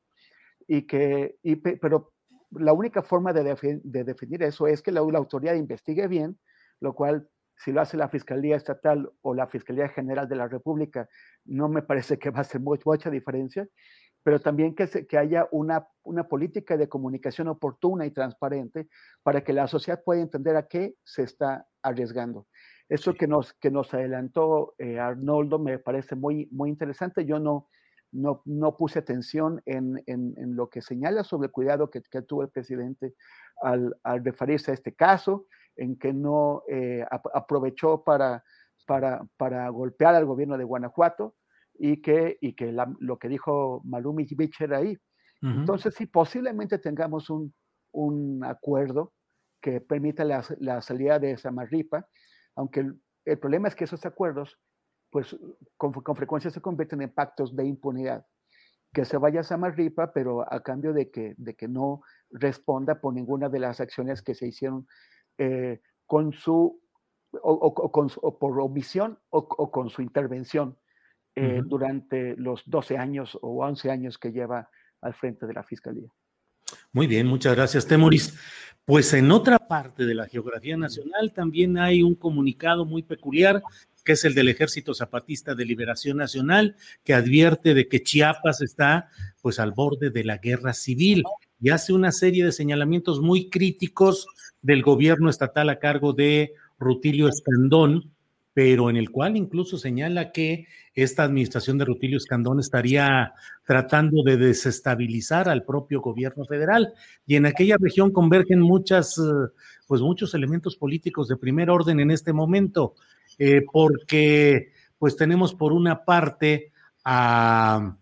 [0.68, 2.14] Y que, y, pero
[2.52, 3.44] la única forma de,
[3.84, 6.40] de, definir eso es que la, la, autoridad investigue bien,
[6.80, 11.10] lo cual si lo hace la Fiscalía Estatal o la Fiscalía General de la República,
[11.46, 13.68] no me parece que va a mucha, mucha diferencia,
[14.24, 18.88] pero también que, se, que haya una, una, política de comunicación oportuna y transparente
[19.24, 22.48] para que la sociedad pueda entender a qué se está arriesgando.
[22.90, 27.26] Eso que nos, que nos adelantó eh, Arnoldo me parece muy, muy interesante.
[27.26, 27.68] Yo no,
[28.12, 32.22] no, no puse atención en, en, en, lo que señala sobre el cuidado que, que
[32.24, 33.14] tuvo el presidente
[33.62, 38.44] al, al, referirse a este caso, en que no eh, aprovechó para,
[38.86, 41.36] para, para, golpear al gobierno de Guanajuato
[41.80, 44.98] y que, y que la, lo que dijo Malumi Bicher ahí.
[45.42, 45.60] Uh -huh.
[45.62, 47.54] Entonces, sí, posiblemente tengamos un,
[47.94, 49.14] un acuerdo
[49.62, 52.06] que permita la, la, salida de Samarripa,
[52.56, 54.60] aunque el, el, problema es que esos acuerdos,
[55.10, 55.36] pues
[55.78, 58.26] con, con, frecuencia se convierten en pactos de impunidad.
[58.92, 63.14] Que se vaya a Samarripa, pero a cambio de que, de que no responda por
[63.14, 64.88] ninguna de las acciones que se hicieron
[65.38, 66.82] eh, con su,
[67.32, 70.78] o, o, o, con, o por omisión o, con su intervención
[71.40, 71.68] eh, uh -huh.
[71.68, 74.70] durante los 12 años o 11 años que lleva
[75.02, 76.10] al frente de la Fiscalía.
[76.92, 78.38] Muy bien, muchas gracias, Temoris.
[78.86, 83.62] Pues en otra parte de la geografía nacional también hay un comunicado muy peculiar,
[84.04, 89.10] que es el del Ejército Zapatista de Liberación Nacional, que advierte de que Chiapas está
[89.42, 91.24] pues al borde de la guerra civil
[91.62, 94.28] y hace una serie de señalamientos muy críticos
[94.62, 98.12] del gobierno estatal a cargo de Rutilio Escandón,
[98.54, 100.66] pero en el cual incluso señala que
[101.04, 103.34] esta administración de Rutilio Escandón estaría
[103.66, 106.94] tratando de desestabilizar al propio gobierno federal.
[107.26, 109.20] Y en aquella región convergen muchas,
[109.88, 112.96] pues muchos elementos políticos de primer orden en este momento,
[113.38, 116.72] eh, porque pues tenemos por una parte
[117.06, 117.96] a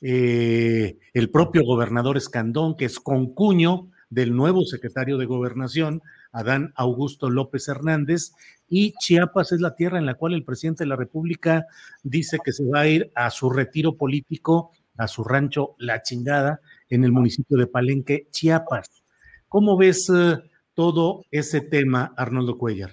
[0.00, 6.02] eh, el propio gobernador Escandón, que es concuño del nuevo secretario de Gobernación,
[6.32, 8.32] Adán Augusto López Hernández,
[8.68, 11.66] y Chiapas es la tierra en la cual el presidente de la República
[12.02, 16.60] dice que se va a ir a su retiro político, a su rancho La Chingada,
[16.88, 19.02] en el municipio de Palenque, Chiapas.
[19.48, 20.38] ¿Cómo ves uh,
[20.74, 22.92] todo ese tema, Arnoldo Cuellar?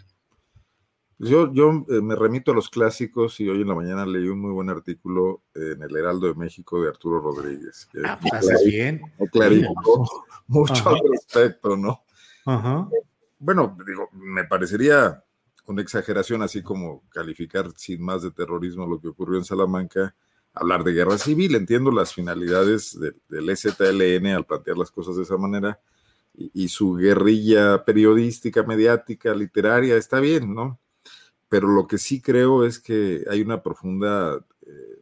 [1.19, 4.39] Yo, yo eh, me remito a los clásicos y hoy en la mañana leí un
[4.39, 7.88] muy buen artículo en el Heraldo de México de Arturo Rodríguez.
[7.91, 9.02] Que ah, pues haces bien.
[9.32, 10.08] Clarificó
[10.47, 10.89] mucho Ajá.
[10.91, 12.04] al respecto, ¿no?
[12.45, 12.88] Ajá.
[13.39, 15.23] Bueno, digo, me parecería
[15.65, 20.15] una exageración, así como calificar sin más de terrorismo lo que ocurrió en Salamanca,
[20.54, 21.56] hablar de guerra civil.
[21.56, 25.80] Entiendo las finalidades de, del STLN al plantear las cosas de esa manera
[26.34, 30.80] y, y su guerrilla periodística, mediática, literaria, está bien, ¿no?
[31.50, 34.45] pero lo que sí creo es que hay una profunda...
[34.65, 35.02] Eh...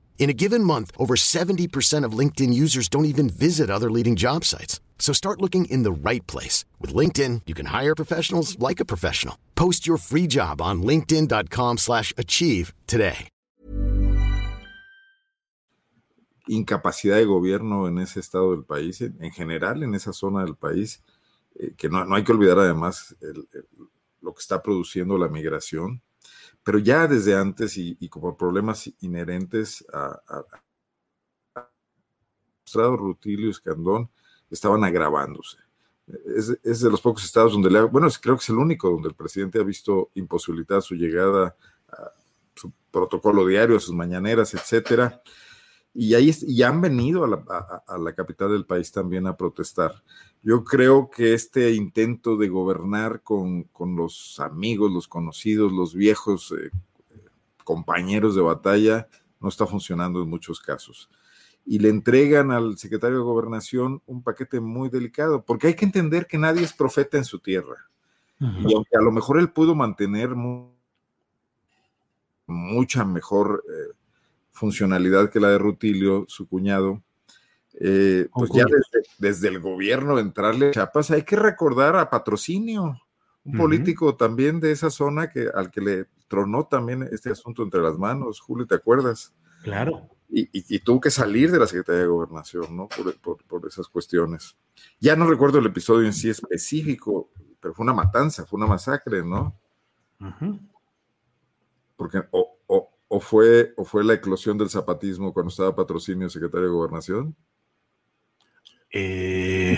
[0.21, 4.45] In a given month, over 70% of LinkedIn users don't even visit other leading job
[4.45, 4.79] sites.
[4.99, 6.63] So start looking in the right place.
[6.79, 9.35] With LinkedIn, you can hire professionals like a professional.
[9.55, 13.27] Post your free job on linkedin.com slash achieve today.
[16.47, 21.01] Incapacidad de gobierno en ese estado del país, en general en esa zona del país,
[21.55, 23.65] eh, que no, no, hay que olvidar además el, el,
[24.21, 26.03] lo que está produciendo la migración
[26.63, 30.45] pero ya desde antes y, y como problemas inherentes a, a,
[32.73, 34.09] Rutilio Escandón
[34.49, 35.57] estaban agravándose.
[36.63, 39.15] Es, de los pocos estados donde, le, bueno, creo que es el único donde el
[39.15, 41.55] presidente ha visto imposibilitada su llegada
[41.89, 42.11] a
[42.55, 45.21] su protocolo diario, a sus mañaneras, etcétera.
[45.93, 50.01] Y ahí y han venido a la, a la capital del país también a protestar.
[50.43, 56.53] Yo creo que este intento de gobernar con, con los amigos, los conocidos, los viejos
[56.57, 56.71] eh,
[57.63, 59.07] compañeros de batalla
[59.39, 61.09] no está funcionando en muchos casos.
[61.63, 66.25] Y le entregan al secretario de gobernación un paquete muy delicado, porque hay que entender
[66.25, 67.87] que nadie es profeta en su tierra.
[68.39, 70.71] Y aunque a lo mejor él pudo mantener mu
[72.47, 73.93] mucha mejor eh,
[74.51, 77.01] funcionalidad que la de Rutilio, su cuñado,
[77.79, 82.83] eh, pues ya desde, desde, el gobierno entrarle a Chiapas, hay que recordar a Patrocinio,
[83.43, 83.57] un uh -huh.
[83.57, 87.97] político también de esa zona que al que le tronó también este asunto entre las
[87.97, 89.33] manos, Julio, ¿te acuerdas?
[89.63, 90.09] Claro.
[90.29, 92.87] Y, y, y tuvo que salir de la Secretaría de Gobernación, ¿no?
[92.87, 94.55] Por, por, por esas cuestiones.
[94.99, 99.23] Ya no recuerdo el episodio en sí específico, pero fue una matanza, fue una masacre,
[99.23, 99.55] ¿no?
[101.95, 102.57] Porque o,
[103.07, 107.35] o, fue, o fue la eclosión del zapatismo cuando estaba patrocinio secretario de gobernación.
[108.91, 109.77] Eh,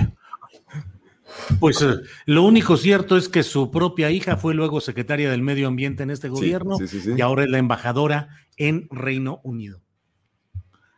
[1.59, 1.95] pues eh,
[2.25, 6.09] lo único cierto es que su propia hija fue luego secretaria del medio ambiente en
[6.09, 6.77] este gobierno
[7.15, 9.81] y ahora es la embajadora en Reino Unido.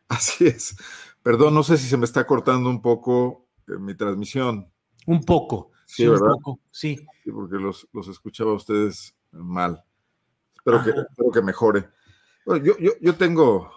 [0.07, 0.76] Así es.
[1.24, 4.72] Perdón, no sé si se me está cortando un poco eh, mi transmisión.
[5.07, 6.97] Un poco, sí, un poco, sí.
[7.24, 9.84] Sí, porque los, escuchaba a ustedes mal.
[10.55, 11.89] Espero que, espero que mejore.
[12.45, 13.72] yo, yo, yo tengo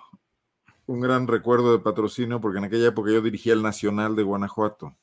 [0.89, 4.97] un gran recuerdo de patrocinio porque en aquella época yo dirigía el Nacional de Guanajuato.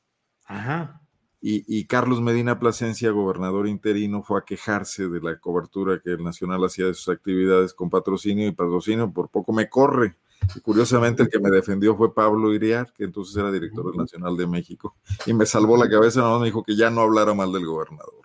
[0.46, 1.02] Ajá.
[1.48, 6.66] Y, Carlos Medina Plasencia, gobernador interino, fue a quejarse de la cobertura que el Nacional
[6.66, 10.18] hacía de sus actividades con patrocinio y patrocinio, por poco me corre.
[10.56, 14.36] Y curiosamente el que me defendió fue Pablo Iriar, que entonces era director del Nacional
[14.36, 14.96] de México,
[15.28, 18.24] y me salvó la cabeza, no me dijo que ya no hablara mal del gobernador.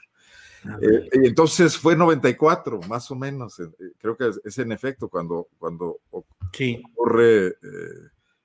[0.83, 3.59] Eh, entonces fue 94, más o menos.
[3.61, 7.55] Eh, creo que es, en efecto cuando, cuando ocurre eh,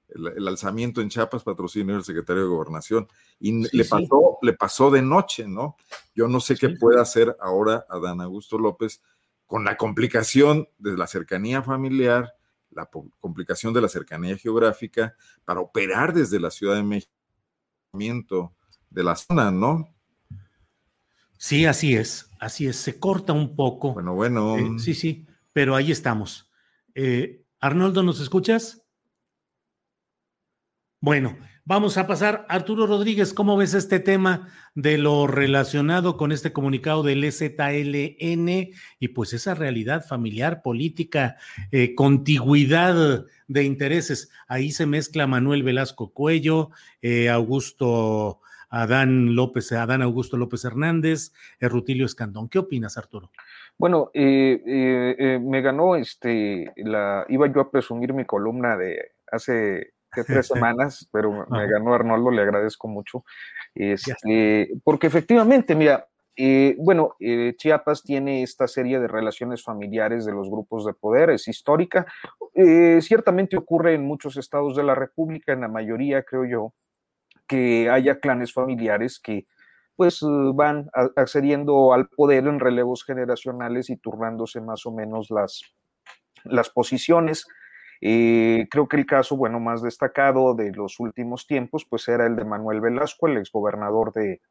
[0.10, 3.08] el, alzamiento en Chiapas, patrocinio del secretario de Gobernación.
[3.40, 5.76] Y le, pasó, le pasó de noche, ¿no?
[6.14, 9.02] Yo no sé qué puede hacer ahora Adán Augusto López
[9.46, 12.34] con la complicación de la cercanía familiar,
[12.72, 12.90] la
[13.20, 17.12] complicación de la cercanía geográfica, para operar desde la Ciudad de México
[18.90, 19.95] de la zona, ¿no?
[21.46, 23.94] Sí, así es, así es, se corta un poco.
[23.94, 24.58] Bueno, bueno.
[24.58, 26.50] Eh, sí, sí, pero ahí estamos.
[26.96, 28.84] Eh, Arnoldo, ¿nos escuchas?
[31.00, 32.48] Bueno, vamos a pasar.
[32.50, 39.08] Arturo Rodríguez, ¿cómo ves este tema de lo relacionado con este comunicado del EZLN y
[39.10, 41.38] pues esa realidad familiar, política,
[41.72, 44.32] eh, contigüidad de intereses?
[44.48, 46.72] Ahí se mezcla Manuel Velasco Cuello,
[47.04, 52.50] eh, Augusto Adán López, Adán Augusto López Hernández, eh, Rutilio Escandón.
[52.50, 53.32] ¿Qué opinas, Arturo?
[53.78, 59.94] Bueno, me ganó este, la, iba yo a presumir mi columna de hace
[60.28, 63.26] tres semanas, pero me ganó Arnoldo, le agradezco mucho.
[63.74, 66.08] Este, porque efectivamente, mira,
[66.38, 71.30] eh, bueno, eh, Chiapas tiene esta serie de relaciones familiares de los grupos de poder,
[71.30, 72.06] es histórica.
[72.54, 76.74] Eh, ciertamente ocurre en muchos estados de la República, en la mayoría, creo yo,
[77.48, 79.46] que haya clanes familiares que
[79.96, 80.20] pues
[80.54, 85.62] van accediendo al poder en relevos generacionales y turnándose más o menos las,
[86.44, 87.48] las posiciones.
[88.02, 92.36] Eh, creo que el caso, bueno, más destacado de los últimos tiempos, pues era el
[92.36, 94.42] de Manuel Velasco, el exgobernador de,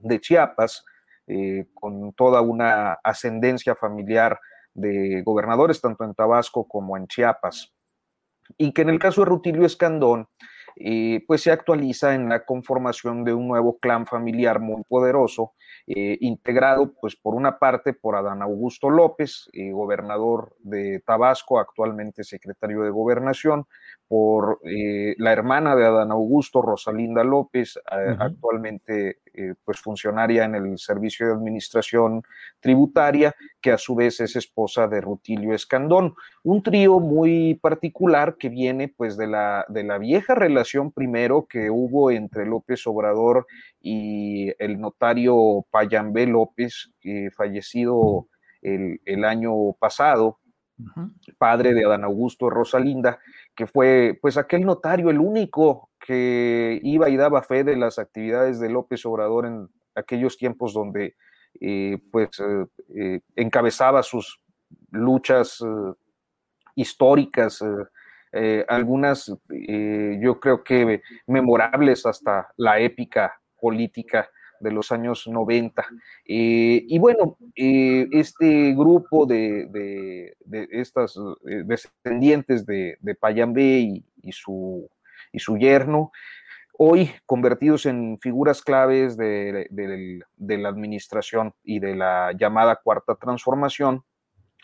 [0.00, 0.84] de Chiapas,
[1.28, 4.40] eh, con toda una ascendencia familiar
[4.74, 7.72] de gobernadores, tanto en Tabasco como en Chiapas.
[8.56, 10.26] Y que en el caso de Rutilio Escandón,
[10.80, 15.52] eh, pues se actualiza en la conformación de un nuevo clan familiar muy poderoso,
[15.88, 22.22] eh, integrado pues por una parte por Adán Augusto López, eh, gobernador de Tabasco, actualmente
[22.22, 23.66] secretario de gobernación,
[24.08, 29.18] por la hermana de Adán Augusto, Rosalinda López, actualmente
[29.64, 32.22] pues funcionaria en el Servicio de Administración
[32.58, 36.14] Tributaria, que a su vez es esposa de Rutilio Escandón.
[36.42, 41.70] Un trío muy particular que viene pues de la, de la vieja relación primero que
[41.70, 43.46] hubo entre López Obrador
[43.80, 46.90] y el notario Payambé López,
[47.36, 48.26] fallecido
[48.62, 50.38] el, año pasado,
[51.38, 53.18] padre de Adán Augusto Rosalinda,
[53.54, 58.60] que fue pues aquel notario, el único que iba y daba fe de las actividades
[58.60, 61.16] de López Obrador en aquellos tiempos donde
[61.60, 64.40] eh, pues eh, eh, encabezaba sus
[64.90, 65.60] luchas
[66.74, 67.64] históricas,
[68.68, 75.84] algunas yo creo que memorables hasta la épica política de los años 90.
[76.26, 79.66] Eh, y bueno, eh, este grupo de,
[80.44, 81.16] de, estas
[81.48, 84.88] eh, descendientes de, de Payambé y, su,
[85.32, 86.12] y su yerno,
[86.78, 89.68] hoy convertidos en figuras claves de,
[90.38, 94.02] la administración y de la llamada cuarta transformación.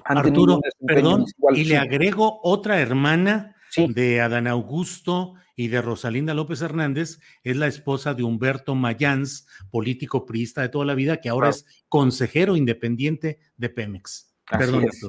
[0.05, 1.25] Arturo, perdón,
[1.55, 7.67] y le agrego otra hermana de Adán Augusto y de Rosalinda López Hernández, es la
[7.67, 13.39] esposa de Humberto Mayans, político priista de toda la vida, que ahora es consejero independiente
[13.57, 14.35] de Pemex.
[14.51, 15.09] Perdón, Así es.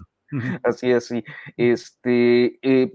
[0.63, 1.23] Así es, sí.
[1.55, 2.91] Este, eh,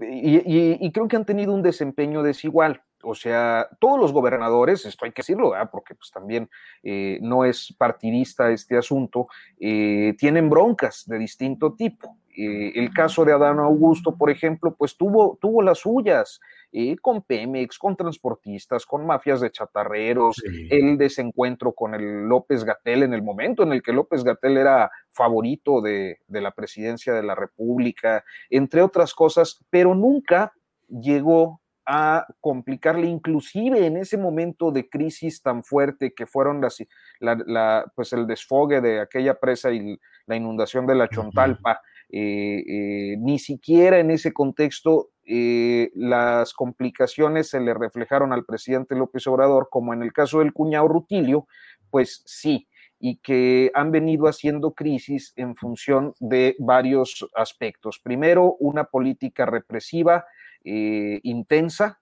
[0.79, 2.83] y, creo que han tenido un desempeño desigual.
[3.03, 6.49] O sea, todos los gobernadores, esto hay que decirlo, porque pues también
[6.83, 9.27] eh, no es partidista este asunto,
[9.59, 12.17] eh, tienen broncas de distinto tipo.
[12.37, 16.39] Eh, el caso de Adán Augusto, por ejemplo, pues tuvo, tuvo las suyas,
[16.71, 23.03] eh, con Pemex, con transportistas, con mafias de chatarreros, el desencuentro con el López Gatel
[23.03, 27.23] en el momento en el que López Gatel era favorito de, de la presidencia de
[27.23, 30.53] la República, entre otras cosas, pero nunca
[30.87, 36.83] llegó a complicarle, inclusive en ese momento de crisis tan fuerte que fueron las,
[37.19, 41.81] la, pues el desfogue de aquella presa y la inundación de la Chontalpa,
[42.13, 48.95] eh, eh, ni siquiera en ese contexto eh, las complicaciones se le reflejaron al presidente
[48.95, 51.47] López Obrador, como en el caso del cuñado Rutilio,
[51.89, 52.67] pues sí,
[52.99, 57.99] y que han venido haciendo crisis en función de varios aspectos.
[58.03, 60.25] Primero, una política represiva
[60.63, 62.01] intensa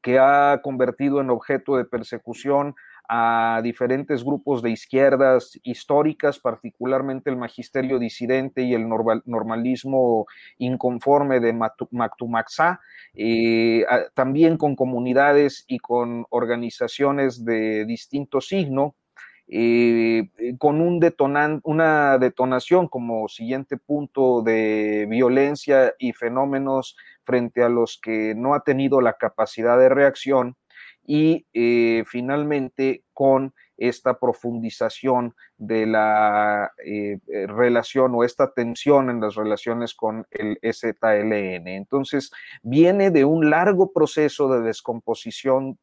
[0.00, 2.74] que ha convertido en objeto de persecución
[3.08, 10.26] a diferentes grupos de izquierdas históricas, particularmente el magisterio disidente y el normalismo
[10.58, 11.52] inconforme de
[11.90, 12.80] Mactumaxá,
[13.14, 13.84] eh,
[14.14, 18.94] también con comunidades y con organizaciones de distinto signo,
[19.46, 21.00] eh, con un
[21.64, 28.60] una detonación como siguiente punto de violencia y fenómenos frente a los que no ha
[28.60, 30.56] tenido la capacidad de reacción
[31.06, 39.20] y eh, finalmente con esta profundización de la eh, eh, relación o esta tensión en
[39.20, 41.66] las relaciones con el STLN.
[41.68, 42.30] Entonces,
[42.62, 45.78] viene de un largo proceso de descomposición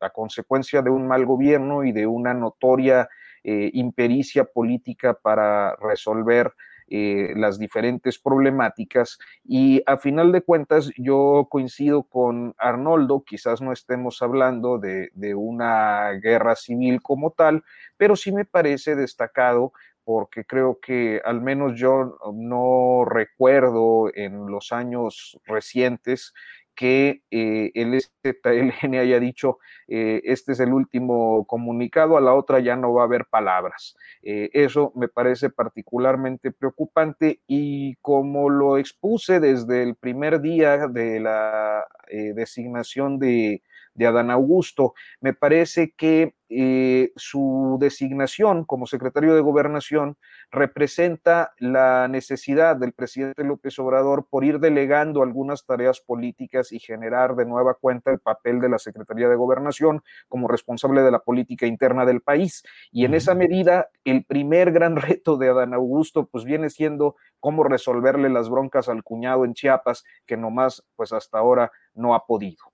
[0.00, 3.08] a consecuencia de un mal gobierno y de una notoria
[3.42, 6.50] impericia política para resolver
[6.88, 13.72] eh, las diferentes problemáticas y a final de cuentas yo coincido con Arnoldo, quizás no
[13.72, 17.64] estemos hablando de, de una guerra civil como tal,
[17.96, 19.72] pero sí me parece destacado
[20.04, 26.34] porque creo que al menos yo no recuerdo en los años recientes
[26.74, 29.58] que eh, el STLN haya dicho,
[29.88, 33.96] eh, este es el último comunicado, a la otra ya no va a haber palabras.
[34.22, 41.20] Eh, eso me parece particularmente preocupante y como lo expuse desde el primer día de
[41.20, 41.86] la
[42.34, 43.62] designación de,
[43.94, 44.94] de Adán Augusto.
[45.20, 50.16] Me parece que eh, su designación como secretario de gobernación
[50.50, 57.34] representa la necesidad del presidente López Obrador por ir delegando algunas tareas políticas y generar
[57.34, 61.66] de nueva cuenta el papel de la Secretaría de Gobernación como responsable de la política
[61.66, 62.62] interna del país.
[62.92, 67.64] Y en esa medida, el primer gran reto de Adán Augusto pues viene siendo cómo
[67.64, 72.73] resolverle las broncas al cuñado en Chiapas que nomás pues hasta ahora no ha podido.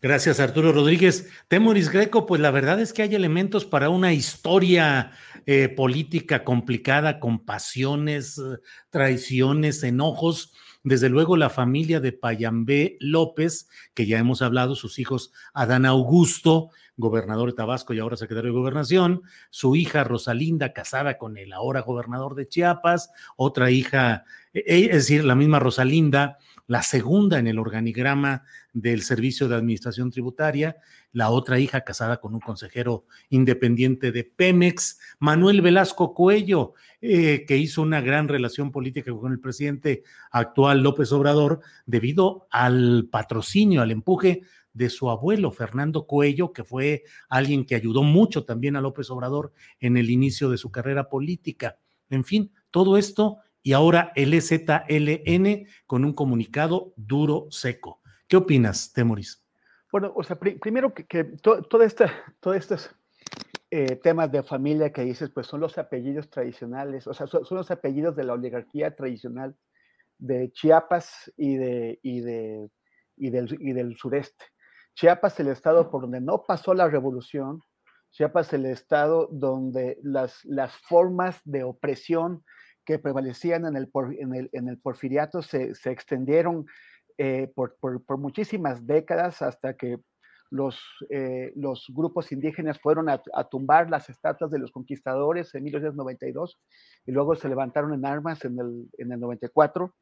[0.00, 1.28] Gracias, Arturo Rodríguez.
[1.48, 5.10] Temoris Greco, pues la verdad es que hay elementos para una historia
[5.44, 8.58] eh, política complicada, con pasiones, eh,
[8.90, 10.52] traiciones, enojos.
[10.84, 16.70] Desde luego la familia de Payambé López, que ya hemos hablado, sus hijos Adán Augusto,
[16.96, 21.80] gobernador de Tabasco y ahora secretario de Gobernación, su hija Rosalinda, casada con el ahora
[21.80, 26.38] gobernador de Chiapas, otra hija, eh, es decir, la misma Rosalinda,
[26.68, 28.44] la segunda en el organigrama
[28.74, 30.76] del Servicio de Administración Tributaria,
[31.12, 37.56] la otra hija casada con un consejero independiente de Pemex, Manuel Velasco Cuello, eh, que
[37.56, 43.90] hizo una gran relación política con el presidente actual López Obrador debido al patrocinio, al
[43.90, 44.42] empuje
[44.74, 49.54] de su abuelo Fernando Cuello, que fue alguien que ayudó mucho también a López Obrador
[49.80, 51.78] en el inicio de su carrera política.
[52.10, 53.38] En fin, todo esto
[53.68, 58.00] y ahora el EZLN con un comunicado duro, seco.
[58.26, 59.46] ¿Qué opinas, Temoris?
[59.92, 62.06] Bueno, o sea, primero que, que todo, este,
[62.40, 62.90] todos estos
[63.70, 67.70] eh, temas de familia que dices, pues son los apellidos tradicionales, o sea, son, los
[67.70, 69.54] apellidos de la oligarquía tradicional
[70.16, 72.70] de Chiapas y, de, y, de,
[73.18, 74.46] y, del, y del sureste.
[74.94, 77.60] Chiapas, el estado por donde no pasó la revolución,
[78.12, 82.46] Chiapas, el estado donde las, las formas de opresión
[82.88, 86.64] que prevalecían en el, en el, en el porfiriato se, se extendieron
[87.18, 89.98] eh, por, por, por, muchísimas décadas hasta que
[90.48, 90.80] los,
[91.10, 96.58] eh, los grupos indígenas fueron a, a, tumbar las estatuas de los conquistadores en 1892
[97.04, 99.94] y luego se levantaron en armas en el, en el 94.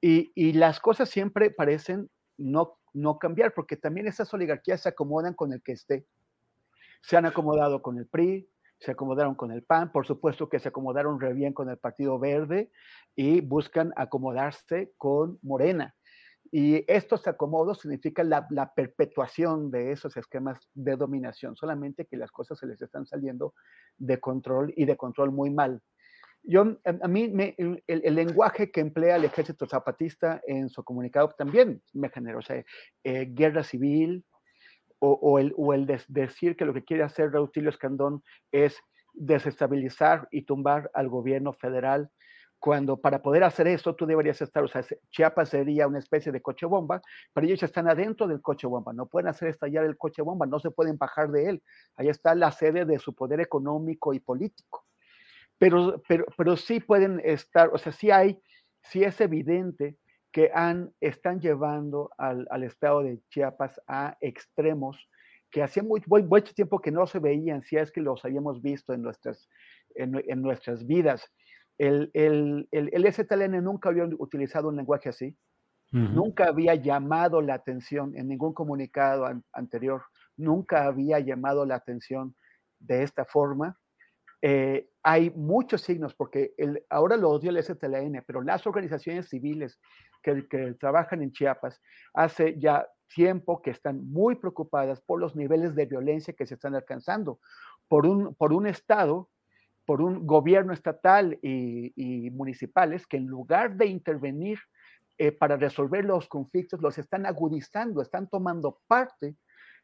[0.00, 2.08] Y, y, las cosas siempre parecen
[2.38, 6.06] no, no cambiar porque también esas oligarquías se acomodan con el que esté.
[7.02, 8.48] Se han acomodado con el PRI,
[8.80, 12.18] se acomodaron con el PAN, por supuesto que se acomodaron re bien con el Partido
[12.18, 12.70] Verde
[13.14, 15.94] y buscan acomodarse con Morena.
[16.50, 22.58] Y estos acomodos significan la, perpetuación de esos esquemas de dominación, solamente que las cosas
[22.58, 23.54] se les están saliendo
[23.98, 25.82] de control y de control muy mal.
[26.42, 27.32] yo, a, mí
[27.86, 32.64] el, lenguaje que emplea el ejército zapatista en su comunicado también me generó, o sea,
[33.04, 34.24] eh, guerra civil,
[35.00, 35.72] o, el, o
[36.08, 38.22] decir que lo que quiere hacer Rautilio Escandón
[38.52, 38.76] es
[39.14, 42.10] desestabilizar y tumbar al gobierno federal,
[42.58, 46.42] cuando para poder hacer eso tú deberías estar, o sea, Chiapas sería una especie de
[46.42, 47.00] coche bomba,
[47.32, 50.60] pero ellos están adentro del coche bomba, no pueden hacer estallar el coche bomba, no
[50.60, 51.62] se pueden bajar de él,
[51.96, 54.84] ahí está la sede de su poder económico y político.
[55.56, 58.40] Pero, pero, pero sí pueden estar, o sea, sí hay,
[58.82, 59.96] sí es evidente
[60.32, 65.08] que han, están llevando al, al estado de Chiapas a extremos
[65.50, 68.92] que hacía muy, mucho tiempo que no se veían, si es que los habíamos visto
[68.92, 69.48] en nuestras,
[69.94, 71.28] en, en nuestras vidas.
[71.76, 75.36] El, el, el, el, STLN nunca había utilizado un lenguaje así,
[75.92, 80.02] nunca había llamado la atención en ningún comunicado anterior,
[80.36, 82.36] nunca había llamado la atención
[82.78, 83.79] de esta forma.
[84.42, 89.78] Eh, hay muchos signos, porque el, ahora lo odio el STLN, pero las organizaciones civiles
[90.22, 90.42] que,
[90.78, 91.80] trabajan en Chiapas
[92.14, 96.74] hace ya tiempo que están muy preocupadas por los niveles de violencia que se están
[96.74, 97.40] alcanzando,
[97.88, 99.28] por un, Estado,
[99.84, 104.58] por un gobierno estatal y, municipales que en lugar de intervenir
[105.18, 109.34] eh, para resolver los conflictos, los están agudizando, están tomando parte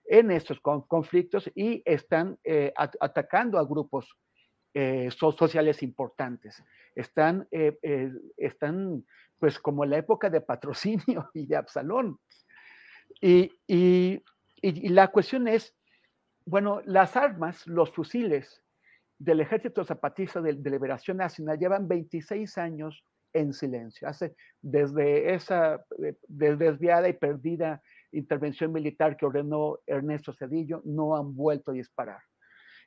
[0.04, 4.16] en estos conflictos y están eh, atacando a grupos
[4.78, 6.62] eh, sociales importantes.
[6.94, 7.48] Están,
[8.36, 9.04] están,
[9.38, 12.18] pues, como en la época de patrocinio y de Absalón,
[13.20, 14.22] y,
[14.62, 15.74] la cuestión es,
[16.44, 18.62] bueno, las armas, los fusiles
[19.18, 24.08] del Ejército Zapatista de, Liberación Nacional llevan 26 años en silencio.
[24.60, 31.70] Desde esa eh, desviada y perdida intervención militar que ordenó Ernesto Cedillo, no han vuelto
[31.70, 32.20] a disparar.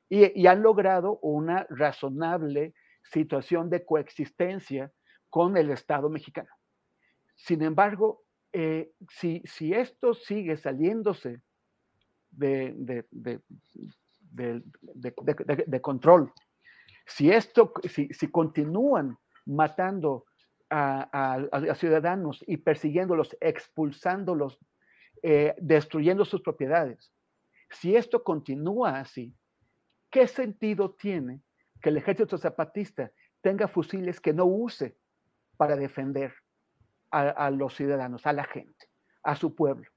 [0.09, 4.91] Y, han logrado una razonable situación de coexistencia
[5.29, 6.49] con el Estado mexicano.
[7.35, 11.41] Sin embargo, eh, si, si, esto sigue saliéndose
[12.31, 12.73] de,
[13.11, 13.41] de,
[15.67, 16.33] de, control,
[17.05, 20.25] si, esto, si, si continúan matando
[20.69, 24.59] a, a, ciudadanos y persiguiéndolos, expulsándolos,
[25.21, 27.11] eh, destruyendo sus propiedades,
[27.69, 29.33] si esto continúa así,
[30.09, 31.41] ¿qué sentido tiene
[31.81, 34.97] que el ejército zapatista tenga fusiles que no use
[35.57, 36.33] para defender
[37.11, 38.87] a, los ciudadanos, a la gente,
[39.23, 39.89] a su pueblo.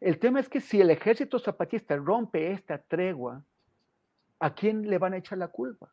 [0.00, 3.44] El tema es que si el ejército zapatista rompe esta tregua,
[4.40, 5.92] ¿a quién le van a echar la culpa?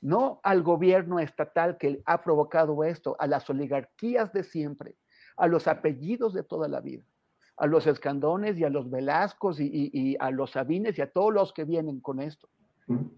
[0.00, 4.96] No al gobierno estatal que ha provocado esto, a las oligarquías de siempre,
[5.36, 7.04] a los apellidos de toda la vida,
[7.58, 11.52] a los escandones y a los velascos y, a los sabines y a todos los
[11.52, 12.48] que vienen con esto.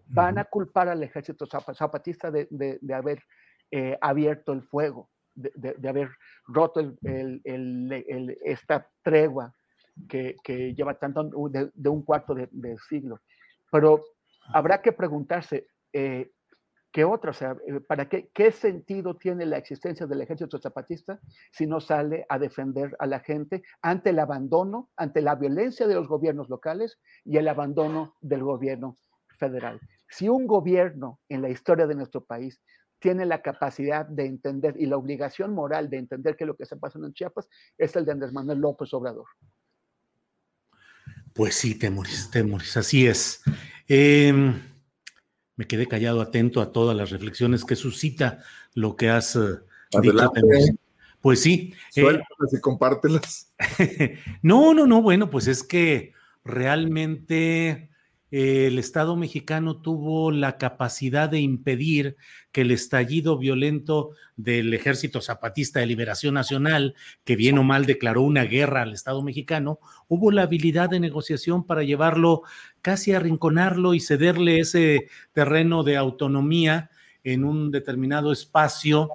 [0.06, 3.22] Van a culpar al ejército zapatista de, haber
[3.70, 6.10] eh, abierto el fuego de, haber
[6.46, 9.54] roto el, esta tregua
[10.08, 10.36] que,
[10.74, 13.20] lleva tanto de, un cuarto de, siglo.
[13.70, 14.04] Pero
[14.52, 16.30] habrá que preguntarse, eh,
[16.92, 17.30] ¿qué otra?
[17.30, 21.20] O sea, eh, ¿para qué, qué sentido tiene la existencia del ejército zapatista
[21.52, 25.94] si no sale a defender a la gente ante el abandono, ante la violencia de
[25.94, 28.96] los gobiernos locales y el abandono del gobierno
[29.38, 29.80] federal?
[30.08, 32.60] Si un gobierno en la historia de nuestro país
[33.00, 36.76] tiene la capacidad de entender y la obligación moral de entender que lo que está
[36.76, 39.26] pasando en Chiapas es el de Andrés Manuel López Obrador.
[41.32, 43.42] Pues sí, Temoris, Temoris, así es.
[43.88, 44.60] Em,
[45.60, 48.38] me quedé callado, atento a todas las reflexiones que suscita
[48.72, 49.60] lo que has uh,
[50.00, 50.32] dicho,
[51.20, 51.74] Pues sí.
[51.94, 52.18] Eh,
[52.50, 53.52] y compártelas.
[54.42, 57.89] no, no, no, bueno, pues es que realmente
[58.30, 62.16] el Estado mexicano tuvo la capacidad de impedir
[62.52, 68.22] que el estallido violento del Ejército Zapatista de Liberación Nacional, que bien o mal declaró
[68.22, 72.42] una guerra al Estado mexicano, hubo la habilidad de negociación para llevarlo
[72.82, 76.90] casi a arrinconarlo y cederle ese terreno de autonomía
[77.24, 79.10] en un determinado espacio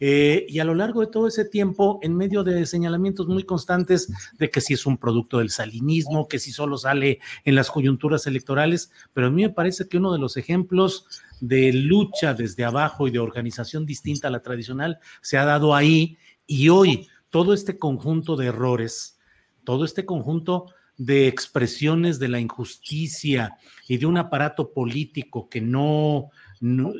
[0.00, 4.08] eh, y a lo largo de todo ese tiempo, en medio de señalamientos muy constantes
[4.38, 8.26] de que si es un producto del salinismo, que si solo sale en las coyunturas
[8.26, 11.06] electorales, pero a mí me parece que uno de los ejemplos
[11.40, 16.16] de lucha desde abajo y de organización distinta a la tradicional se ha dado ahí
[16.46, 19.18] y hoy todo este conjunto de errores,
[19.64, 26.30] todo este conjunto de expresiones de la injusticia y de un aparato político que no,
[26.60, 26.92] no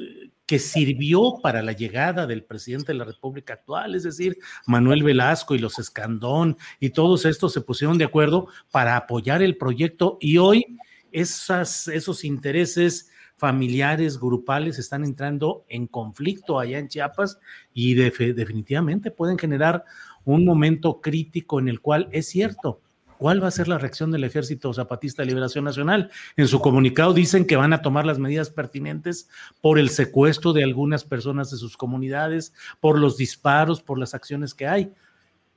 [0.49, 5.55] que sirvió para la llegada del presidente de la República actual, es decir, Manuel Velasco
[5.55, 10.39] y los Escandón y todos estos se pusieron de acuerdo para apoyar el proyecto y
[10.39, 10.79] hoy
[11.13, 17.39] esos intereses familiares, grupales están entrando en conflicto allá en Chiapas
[17.75, 19.85] y definitivamente pueden generar
[20.25, 22.81] un momento crítico en el cual es cierto.
[23.19, 26.11] ¿Cuál va a ser la reacción del Ejército Zapatista de Liberación Nacional?
[26.37, 29.29] En su comunicado dicen que van a tomar las medidas pertinentes
[29.61, 34.55] por el secuestro de algunas personas de sus comunidades, por los disparos, por las acciones
[34.55, 34.93] que hay.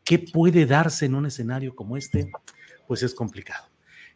[0.04, 2.32] ¿Qué puede darse en un escenario como este?
[2.88, 3.66] Pues es complicado.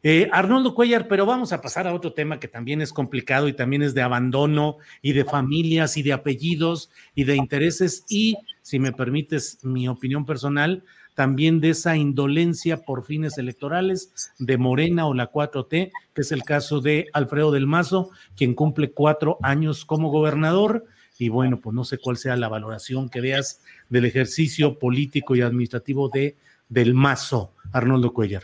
[0.02, 3.54] Eh, Arnoldo Cuellar, pero vamos a pasar a otro tema que también es complicado y
[3.54, 8.80] también es de abandono y de familias y de apellidos y de intereses y, si
[8.80, 10.84] me permites mi opinión personal,
[11.16, 16.44] también de esa indolencia por fines electorales de Morena o la 4T, que es el
[16.44, 20.86] caso de Alfredo del Mazo, quien cumple cuatro años como gobernador.
[21.18, 25.42] Y bueno, pues no sé cuál sea la valoración que veas del ejercicio político y
[25.42, 26.36] administrativo de
[26.70, 28.44] del Mazo, Arnoldo Cuellar.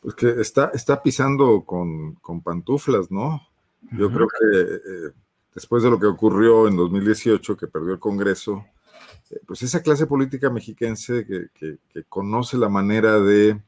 [0.00, 3.40] Pues que está, está pisando con, pantuflas, ¿no?
[3.92, 5.12] Yo creo que eh,
[5.54, 8.64] después de lo que ocurrió en 2018, que perdió el Congreso,
[9.46, 13.60] pues esa clase política mexiquense que, conoce la manera de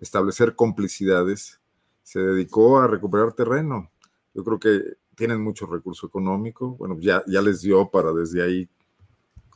[0.00, 1.60] establecer complicidades,
[2.02, 3.90] se dedicó a recuperar terreno.
[4.34, 8.68] Yo creo que tienen mucho recurso económico, bueno, ya, ya les dio para desde ahí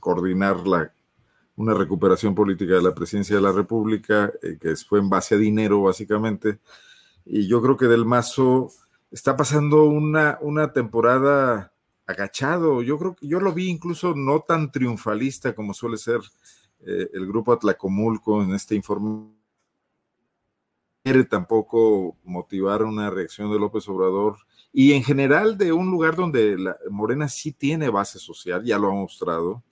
[0.00, 0.92] coordinar la
[1.60, 5.38] una recuperación política de la presidencia de la República, eh, que fue en base a
[5.38, 6.58] dinero, básicamente.
[7.26, 8.70] Y yo creo que Del Mazo
[9.10, 11.72] está pasando una, una temporada
[12.10, 12.82] agachado.
[12.82, 16.20] Yo creo que yo lo vi incluso no tan triunfalista como suele ser
[16.80, 19.30] eh, el grupo Atlacomulco en este informe.
[21.30, 24.36] Tampoco motivar una reacción de López Obrador
[24.72, 28.90] y en general de un lugar donde la Morena sí tiene base social, ya lo
[28.90, 29.62] ha mostrado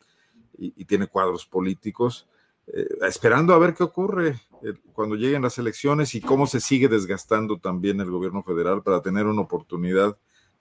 [0.57, 2.27] y, tiene cuadros políticos,
[2.67, 6.89] eh, esperando a ver qué ocurre eh, cuando lleguen las elecciones y cómo se sigue
[6.89, 10.19] desgastando también el gobierno federal para tener una oportunidad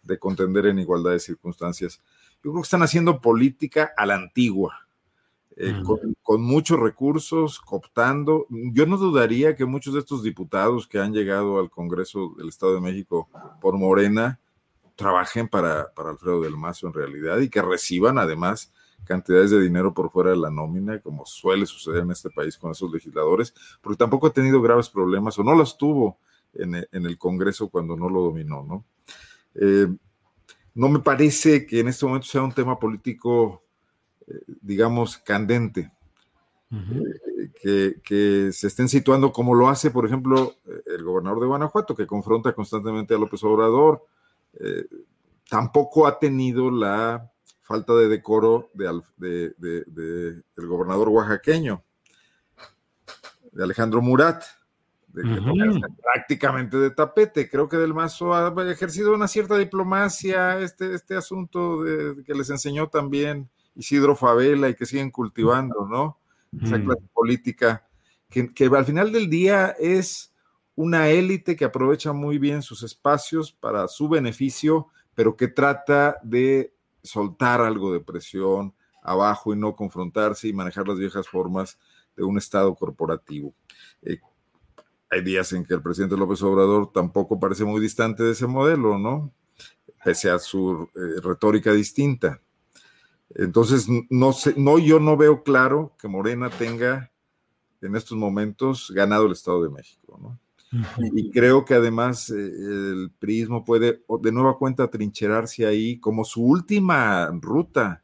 [0.07, 2.01] de contender en igualdad de circunstancias.
[2.43, 4.87] Yo creo que están haciendo política a la antigua,
[5.55, 8.45] eh, con, con, muchos recursos, cooptando.
[8.49, 12.75] Yo no dudaría que muchos de estos diputados que han llegado al Congreso del Estado
[12.75, 13.29] de México
[13.59, 14.39] por Morena
[14.95, 18.73] trabajen para, para Alfredo del Mazo en realidad y que reciban además
[19.05, 22.71] cantidades de dinero por fuera de la nómina, como suele suceder en este país con
[22.71, 26.19] esos legisladores, porque tampoco ha tenido graves problemas o no los tuvo
[26.53, 28.83] en, el Congreso cuando no lo dominó, ¿no?
[29.57, 29.87] Eh,
[30.75, 33.63] no me parece que en este momento sea un tema político,
[34.27, 35.91] eh, digamos, candente.
[36.69, 40.55] Eh, que, que, se estén situando como lo hace, por ejemplo,
[40.85, 44.05] el gobernador de Guanajuato, que confronta constantemente a López Obrador.
[45.49, 47.31] tampoco ha tenido la
[47.61, 49.01] falta de decoro de,
[49.57, 51.83] del gobernador oaxaqueño,
[53.51, 54.43] de Alejandro Murat,
[55.23, 57.49] de, prácticamente de tapete.
[57.49, 62.49] Creo que Del Mazo ha ejercido una cierta diplomacia, este, este asunto de, que les
[62.49, 66.19] enseñó también Isidro Favela y que siguen cultivando, ¿no?
[66.61, 67.87] Esa clase política
[68.29, 70.33] que, que al final del día es
[70.75, 76.73] una élite que aprovecha muy bien sus espacios para su beneficio, pero que trata de
[77.03, 81.79] soltar algo de presión abajo y no confrontarse y manejar las viejas formas
[82.15, 83.53] de un Estado corporativo.
[84.01, 84.19] Eh,
[85.09, 88.97] hay días en que el presidente López Obrador tampoco parece muy distante de ese modelo,
[88.97, 89.31] ¿no?
[90.03, 92.41] Pese a su eh, retórica distinta.
[93.35, 97.11] Entonces, no sé, no, yo no veo claro que Morena tenga
[97.81, 100.39] en estos momentos ganado el Estado de México, ¿no?
[101.13, 106.43] Y creo que además eh, el prismo puede de nueva cuenta trincherarse ahí como su
[106.43, 108.03] última ruta,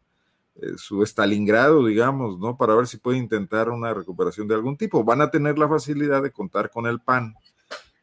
[0.56, 2.58] eh, su Stalingrado, digamos, ¿no?
[2.58, 5.04] Para ver si puede intentar una recuperación de algún tipo.
[5.04, 7.36] Van a tener la facilidad de contar con el PAN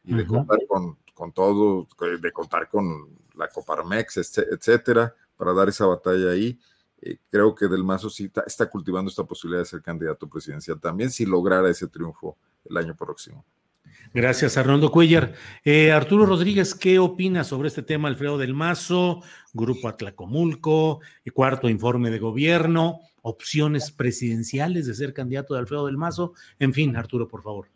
[0.03, 1.87] y de contar con, con todo,
[2.19, 6.59] de contar con la Coparmex, etcétera, para dar esa batalla ahí.
[7.01, 11.09] Eh, creo que Del Mazo sí está cultivando esta posibilidad de ser candidato presidencial también
[11.09, 13.45] si lograra ese triunfo el año próximo.
[14.13, 15.33] Gracias, Arnoldo Cuellar.
[15.63, 19.23] Eh, Arturo Rodríguez, ¿qué opina sobre este tema, Alfredo del Mazo,
[19.53, 20.99] Grupo Atlacomulco,
[21.33, 26.33] cuarto informe de gobierno, opciones presidenciales de ser candidato de Alfredo del Mazo?
[26.59, 27.67] En fin, Arturo, por favor.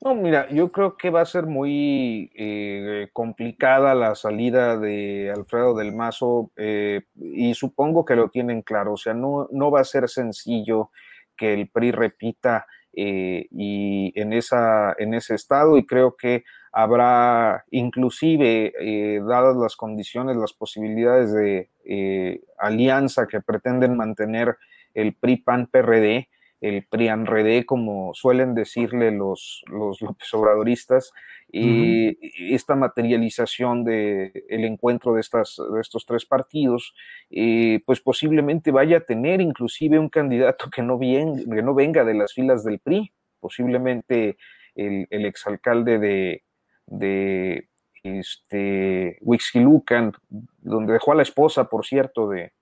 [0.00, 5.74] No, mira, yo creo que va a ser muy eh, complicada la salida de Alfredo
[5.74, 9.84] del Mazo eh, y supongo que lo tienen claro, o sea, no, no va a
[9.84, 10.90] ser sencillo
[11.34, 16.44] que el PRI repita eh, y en, esa, en ese estado y creo que
[16.74, 24.56] habrá inclusive, eh, dadas las condiciones, las posibilidades de eh, alianza que pretenden mantener
[24.92, 26.28] el PRI-PAN-PRD,
[26.60, 31.12] el PRIANREDE, como suelen decirle los, los López Obradoristas,
[31.48, 36.92] y esta materialización del el encuentro de, estas, de estos tres partidos,
[37.30, 42.02] eh, pues posiblemente vaya a tener inclusive un candidato que no, bien, que no venga
[42.02, 44.38] de las filas del PRI, posiblemente
[44.74, 46.43] el, el exalcalde de,
[46.86, 47.68] de
[48.02, 49.18] este,
[50.60, 52.52] donde dejó a la esposa, por cierto, de,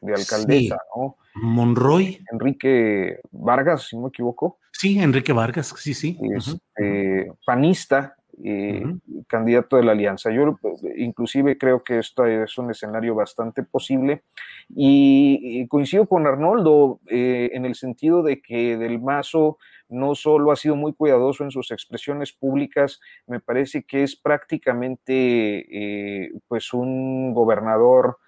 [0.00, 1.16] de alcaldesa, ¿no?
[1.34, 2.20] Monroy.
[2.32, 4.58] Enrique Vargas, si no me equivoco.
[4.72, 6.18] Sí, Enrique Vargas, sí, sí.
[6.34, 8.84] Este, Panista, eh,
[9.26, 10.30] candidato de la alianza.
[10.30, 10.58] Yo
[10.96, 14.22] inclusive creo que esto es un escenario bastante posible
[14.68, 19.58] y, coincido con Arnoldo eh, en el sentido de que Del Mazo
[19.88, 26.24] no solo ha sido muy cuidadoso en sus expresiones públicas, me parece que es prácticamente
[26.24, 28.18] eh, pues un gobernador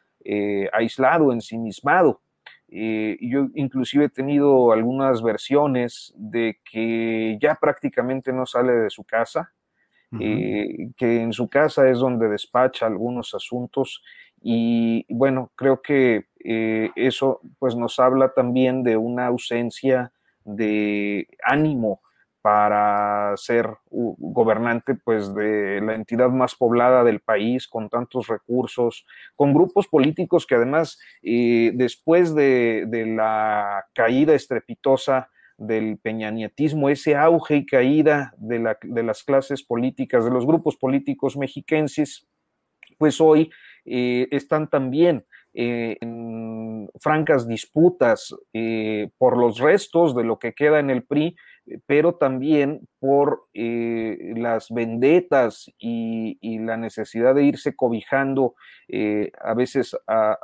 [0.72, 2.20] aislado, ensimismado.
[2.68, 9.50] yo inclusive he tenido algunas versiones de que ya prácticamente no sale de su casa,
[10.18, 14.02] eh, que en su casa es donde despacha algunos asuntos
[14.42, 20.12] y bueno, creo que eh, eso pues nos habla también de una ausencia
[20.44, 22.00] de ánimo
[22.42, 29.52] para ser gobernante pues de la entidad más poblada del país con tantos recursos, con
[29.52, 35.28] grupos políticos que además eh, después de, de, la caída estrepitosa
[35.58, 40.76] del peñanietismo, ese auge y caída de, la, de, las clases políticas, de los grupos
[40.76, 42.26] políticos mexiquenses,
[42.96, 43.50] pues hoy
[43.84, 45.22] eh, están también
[45.52, 46.59] eh, en
[46.98, 51.36] francas disputas eh, por los restos de lo que queda en el PRI,
[51.86, 58.54] pero también por las vendetas y, la necesidad de irse cobijando
[59.40, 60.36] a veces a,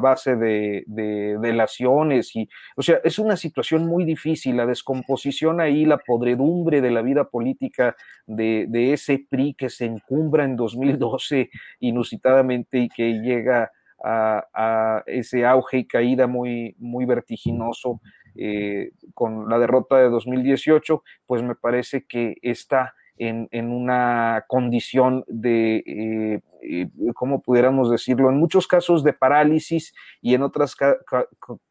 [0.00, 5.98] base de, delaciones y, o sea, es una situación muy difícil, la descomposición ahí, la
[5.98, 12.88] podredumbre de la vida política de, ese PRI que se encumbra en 2012 inusitadamente y
[12.88, 13.70] que llega
[14.04, 18.00] a, ese auge y caída muy, muy vertiginoso
[18.34, 25.76] eh, con la derrota de 2018, pues me parece que está en, una condición de,
[25.86, 28.28] eh, eh, ¿cómo pudiéramos decirlo?
[28.28, 30.76] En muchos casos de parálisis y en otros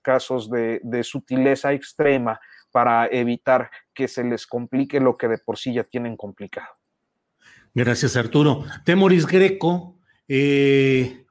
[0.01, 2.39] casos de, sutileza extrema
[2.71, 6.73] para evitar que se les complique lo que de por sí ya tienen complicado.
[7.75, 8.63] Gracias, Arturo.
[8.85, 11.22] Temoris Greco, eh,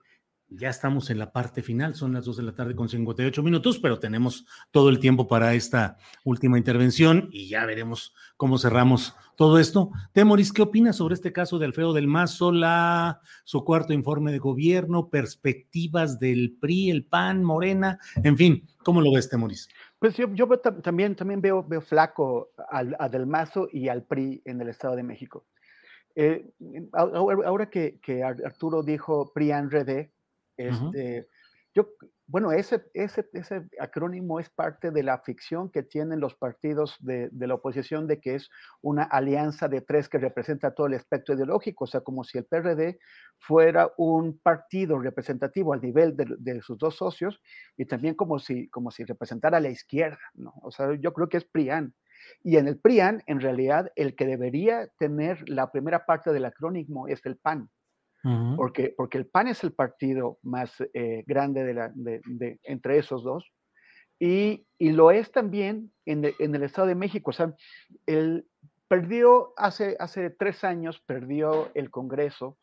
[0.57, 3.79] ya estamos en la parte final, son las 2 de la tarde con 58 minutos,
[3.79, 9.59] pero tenemos todo el tiempo para esta última intervención y ya veremos cómo cerramos todo
[9.59, 9.91] esto.
[10.13, 14.39] Temoris, ¿qué opinas sobre este caso de Alfredo del Mazo, la, su cuarto informe de
[14.39, 19.69] gobierno, perspectivas del PRI, el PAN, Morena, en fin, ¿cómo lo ves, Temoris?
[19.99, 24.43] Pues yo, yo también, también veo, veo flaco al, a Del Mazo y al PRI
[24.45, 25.47] en el Estado de México.
[26.15, 26.51] Eh,
[26.93, 30.11] ahora, que, Arturo dijo PRI-ANRED,
[30.69, 31.29] este,
[31.75, 31.89] yo,
[32.27, 37.31] bueno, ese, ese, ese, acrónimo es parte de la ficción que tienen los partidos de,
[37.33, 38.51] la oposición de que es
[38.83, 42.45] una alianza de tres que representa todo el espectro ideológico, o sea, como si el
[42.45, 42.99] PRD
[43.39, 47.41] fuera un partido representativo al nivel de, de sus dos socios
[47.79, 50.53] y también como si, como si representara a la izquierda, ¿no?
[50.63, 51.95] O sea, yo creo que es PRIAN.
[52.45, 57.09] Y en el PRIAN, en realidad, el que debería tener la primera parte del acrónimo
[57.09, 57.71] es el PAN
[58.57, 63.25] porque, porque el PAN es el partido más eh, grande de la, de, entre esos
[63.25, 63.53] dos,
[64.21, 67.31] y, y, lo es también en, en, el Estado de México.
[67.31, 67.53] O sea,
[68.07, 68.47] él
[68.87, 72.57] perdió hace, hace tres años, perdió el Congreso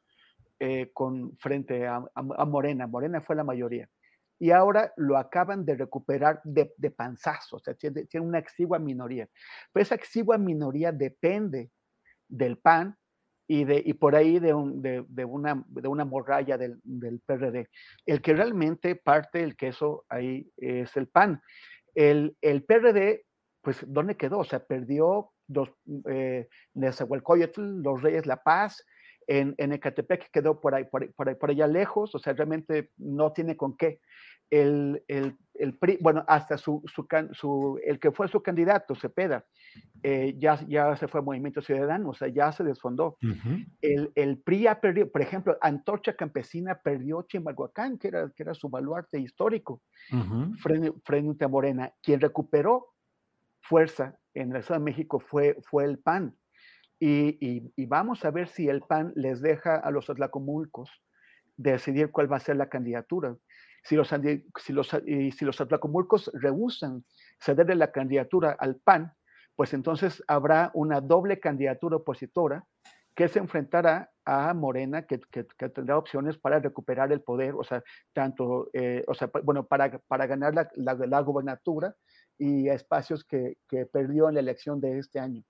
[0.61, 2.87] eh, con, frente a, a, Morena.
[2.87, 3.89] Morena fue la mayoría.
[4.39, 8.79] Y ahora lo acaban de recuperar de, de panzazo, o sea, tiene, tiene una exigua
[8.79, 9.27] minoría.
[9.73, 11.71] Pero esa exigua minoría depende
[12.29, 12.95] del PAN
[13.51, 17.19] y, de, y por ahí de, un, de, de, una, de una morralla del, del,
[17.19, 17.67] PRD.
[18.05, 21.41] El que realmente parte el queso ahí es el PAN.
[21.95, 23.25] El, el PRD,
[23.63, 24.37] pues, ¿dónde quedó?
[24.37, 25.71] O sea, perdió dos,
[26.11, 28.85] eh, los Reyes La Paz,
[29.25, 33.33] en, en Ecatepec quedó por ahí, por, por, por allá lejos, o sea, realmente no
[33.33, 33.99] tiene con qué
[34.51, 39.45] el, el, el bueno, hasta su, su, su, el que fue su candidato, Cepeda,
[40.01, 43.17] eh, ya, ya se fue Movimiento Ciudadano, o sea, ya se desfondó.
[43.81, 48.53] el, el, PRI ha perdido, por ejemplo, Antorcha Campesina perdió Chimalhuacán, que era, que era
[48.53, 49.81] su baluarte histórico,
[50.59, 51.91] frente, frente, a Morena.
[52.01, 52.87] Quien recuperó
[53.61, 56.35] fuerza en el Estado de México fue, fue el PAN.
[57.01, 60.89] Y, y, y, vamos a ver si el PAN les deja a los atlacomulcos
[61.59, 63.35] decidir cuál va a ser la candidatura.
[63.83, 64.09] Si los,
[64.57, 67.03] si los, si los atlacomulcos rehusan
[67.39, 69.13] cederle la candidatura al PAN,
[69.55, 72.65] pues entonces habrá una doble candidatura opositora
[73.15, 75.19] que se enfrentará a Morena, que,
[75.73, 80.25] tendrá opciones para recuperar el poder, o sea, tanto, eh, o sea, bueno, para, para
[80.27, 81.93] ganar la, la, gubernatura
[82.37, 85.43] y espacios que, que, perdió en la elección de este año.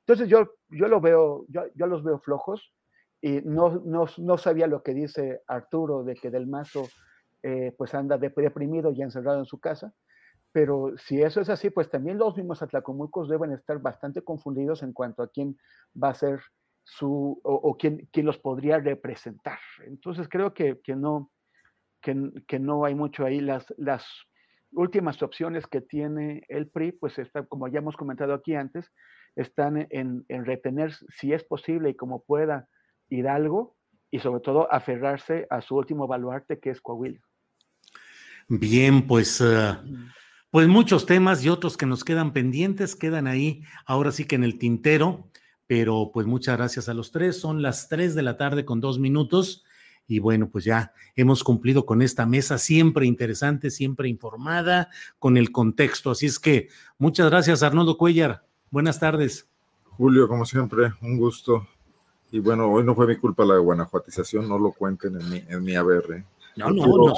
[0.00, 2.72] Entonces yo, yo lo veo, yo, yo los veo flojos
[3.20, 6.88] y no, no, no, sabía lo que dice Arturo de que Del Mazo
[7.42, 9.94] eh, pues anda deprimido y encerrado en su casa,
[10.52, 14.92] pero si eso es así, pues también los mismos atlacomulcos deben estar bastante confundidos en
[14.92, 15.58] cuanto a quién
[16.02, 16.40] va a ser
[16.82, 19.58] su, o, quién, quién, los podría representar.
[19.84, 21.30] Entonces creo que, que no,
[22.00, 23.40] que, que, no hay mucho ahí.
[23.40, 24.06] Las, las
[24.72, 28.90] últimas opciones que tiene el PRI, pues está, como ya hemos comentado aquí antes,
[29.34, 32.68] están en, en retener, si es posible y como pueda,
[33.08, 33.75] Hidalgo
[34.10, 37.20] y sobre todo aferrarse a su último baluarte que es Coahuila.
[38.48, 39.76] Bien, pues, uh,
[40.50, 44.44] pues muchos temas y otros que nos quedan pendientes quedan ahí, ahora sí que en
[44.44, 45.28] el tintero,
[45.66, 47.40] pero pues muchas gracias a los tres.
[47.40, 49.64] Son las tres de la tarde con dos minutos
[50.06, 54.88] y bueno, pues ya hemos cumplido con esta mesa siempre interesante, siempre informada,
[55.18, 56.12] con el contexto.
[56.12, 58.46] Así es que muchas gracias, Arnoldo Cuellar.
[58.70, 59.48] Buenas tardes.
[59.82, 61.66] Julio, como siempre, un gusto.
[62.36, 65.64] Y bueno, hoy no fue mi culpa la guanajuatización, no lo cuenten en mi, en
[65.64, 66.22] mi ABR.
[66.56, 67.14] No, no, no.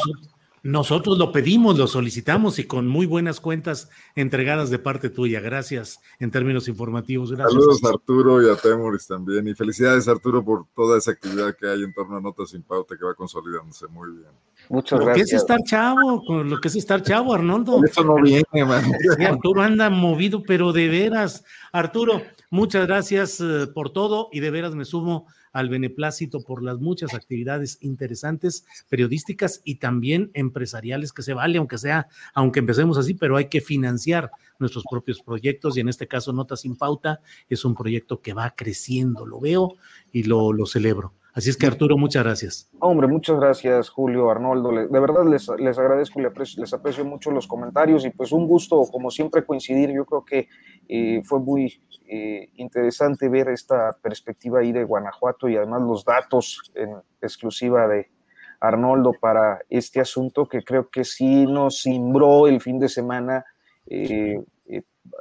[0.62, 5.40] Nosotros lo pedimos, lo solicitamos y con muy buenas cuentas entregadas de parte tuya.
[5.40, 7.32] Gracias en términos informativos.
[7.32, 7.52] Gracias.
[7.52, 9.48] Saludos a Arturo y a Temoris también.
[9.48, 12.96] Y felicidades Arturo por toda esa actividad que hay en torno a Notas sin Pauta
[12.96, 14.30] que va consolidándose muy bien.
[14.68, 15.08] Muchas gracias.
[15.08, 17.80] Lo que es estar chavo, con lo que es estar chavo, Arnoldo.
[17.84, 18.84] Eso no viene, man.
[19.26, 21.44] Arturo anda movido, pero de veras.
[21.72, 26.78] Arturo, muchas gracias eh, por todo y de veras me sumo al beneplácito por las
[26.78, 33.14] muchas actividades interesantes periodísticas y también empresariales que se vale, aunque sea, aunque empecemos así,
[33.14, 37.64] pero hay que financiar nuestros propios proyectos y en este caso Nota sin Pauta es
[37.64, 39.76] un proyecto que va creciendo, lo veo
[40.12, 41.14] y lo, lo celebro.
[41.38, 42.68] Así es que Arturo, muchas gracias.
[42.80, 44.72] Hombre, muchas gracias Julio, Arnoldo.
[44.72, 48.82] De verdad les, les agradezco y les aprecio, mucho los comentarios y pues un gusto,
[48.90, 49.92] como siempre, coincidir.
[49.92, 50.48] Yo creo que
[50.88, 56.72] eh, fue muy eh, interesante ver esta perspectiva ahí de Guanajuato y además los datos
[56.74, 58.10] en exclusiva de
[58.58, 63.44] Arnoldo para este asunto que creo que sí nos cimbró el fin de semana.
[63.86, 64.42] Eh,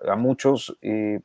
[0.05, 0.77] a muchos,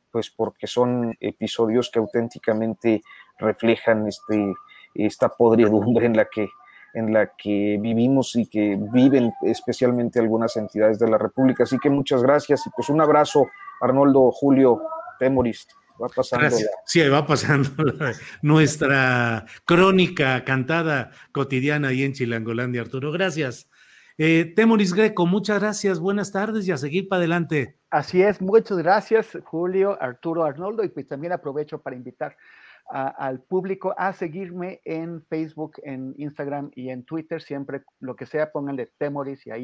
[0.09, 3.01] pues porque son episodios que auténticamente
[3.37, 4.53] reflejan este,
[4.93, 6.49] esta podridumbre en la que
[6.93, 11.63] en la que vivimos y que viven especialmente algunas entidades de la República.
[11.63, 13.47] Así que muchas gracias y pues un abrazo,
[13.81, 14.83] Arnoldo, Julio,
[15.19, 15.67] Temoris.
[16.01, 16.55] Va pasando.
[16.85, 17.69] Sí, va pasando
[18.41, 23.11] nuestra crónica cantada cotidiana ahí en Chilangolandia, Arturo.
[23.11, 23.69] Gracias.
[24.17, 27.79] Eh, Temoris Greco, muchas gracias, buenas tardes y a seguir para adelante.
[27.89, 32.37] Así es, muchas gracias, Julio, Arturo, Arnoldo, y pues también aprovecho para invitar
[32.89, 38.51] al público a seguirme en Facebook, en Instagram y en Twitter, siempre lo que sea,
[38.51, 39.63] pónganle Temoris y ahí,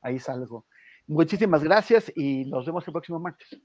[0.00, 0.66] ahí salgo.
[1.06, 3.60] Muchísimas gracias y nos vemos el próximo martes.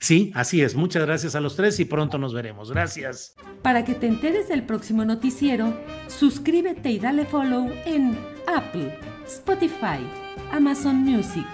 [0.00, 0.74] Sí, así es.
[0.74, 2.70] Muchas gracias a los tres y pronto nos veremos.
[2.70, 3.34] Gracias.
[3.62, 5.74] Para que te enteres del próximo noticiero,
[6.08, 8.16] suscríbete y dale follow en
[8.46, 10.06] Apple, Spotify,
[10.52, 11.46] Amazon Music,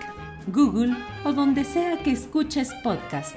[0.48, 3.36] Google o donde sea que escuches podcast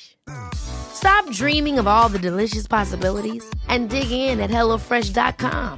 [0.93, 5.77] Stop dreaming of all the delicious possibilities and dig in at HelloFresh.com.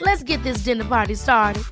[0.00, 1.62] Let's get this dinner party started.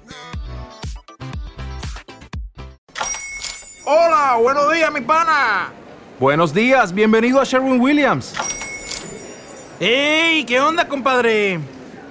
[3.84, 5.72] Hola, buenos días, mi pana.
[6.20, 8.34] Buenos días, bienvenido a Sherwin Williams.
[9.80, 10.44] ¡Ey!
[10.44, 11.58] ¿Qué onda, compadre?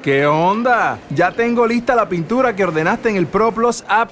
[0.03, 0.99] ¿Qué onda?
[1.09, 4.11] Ya tengo lista la pintura que ordenaste en el ProPlus app.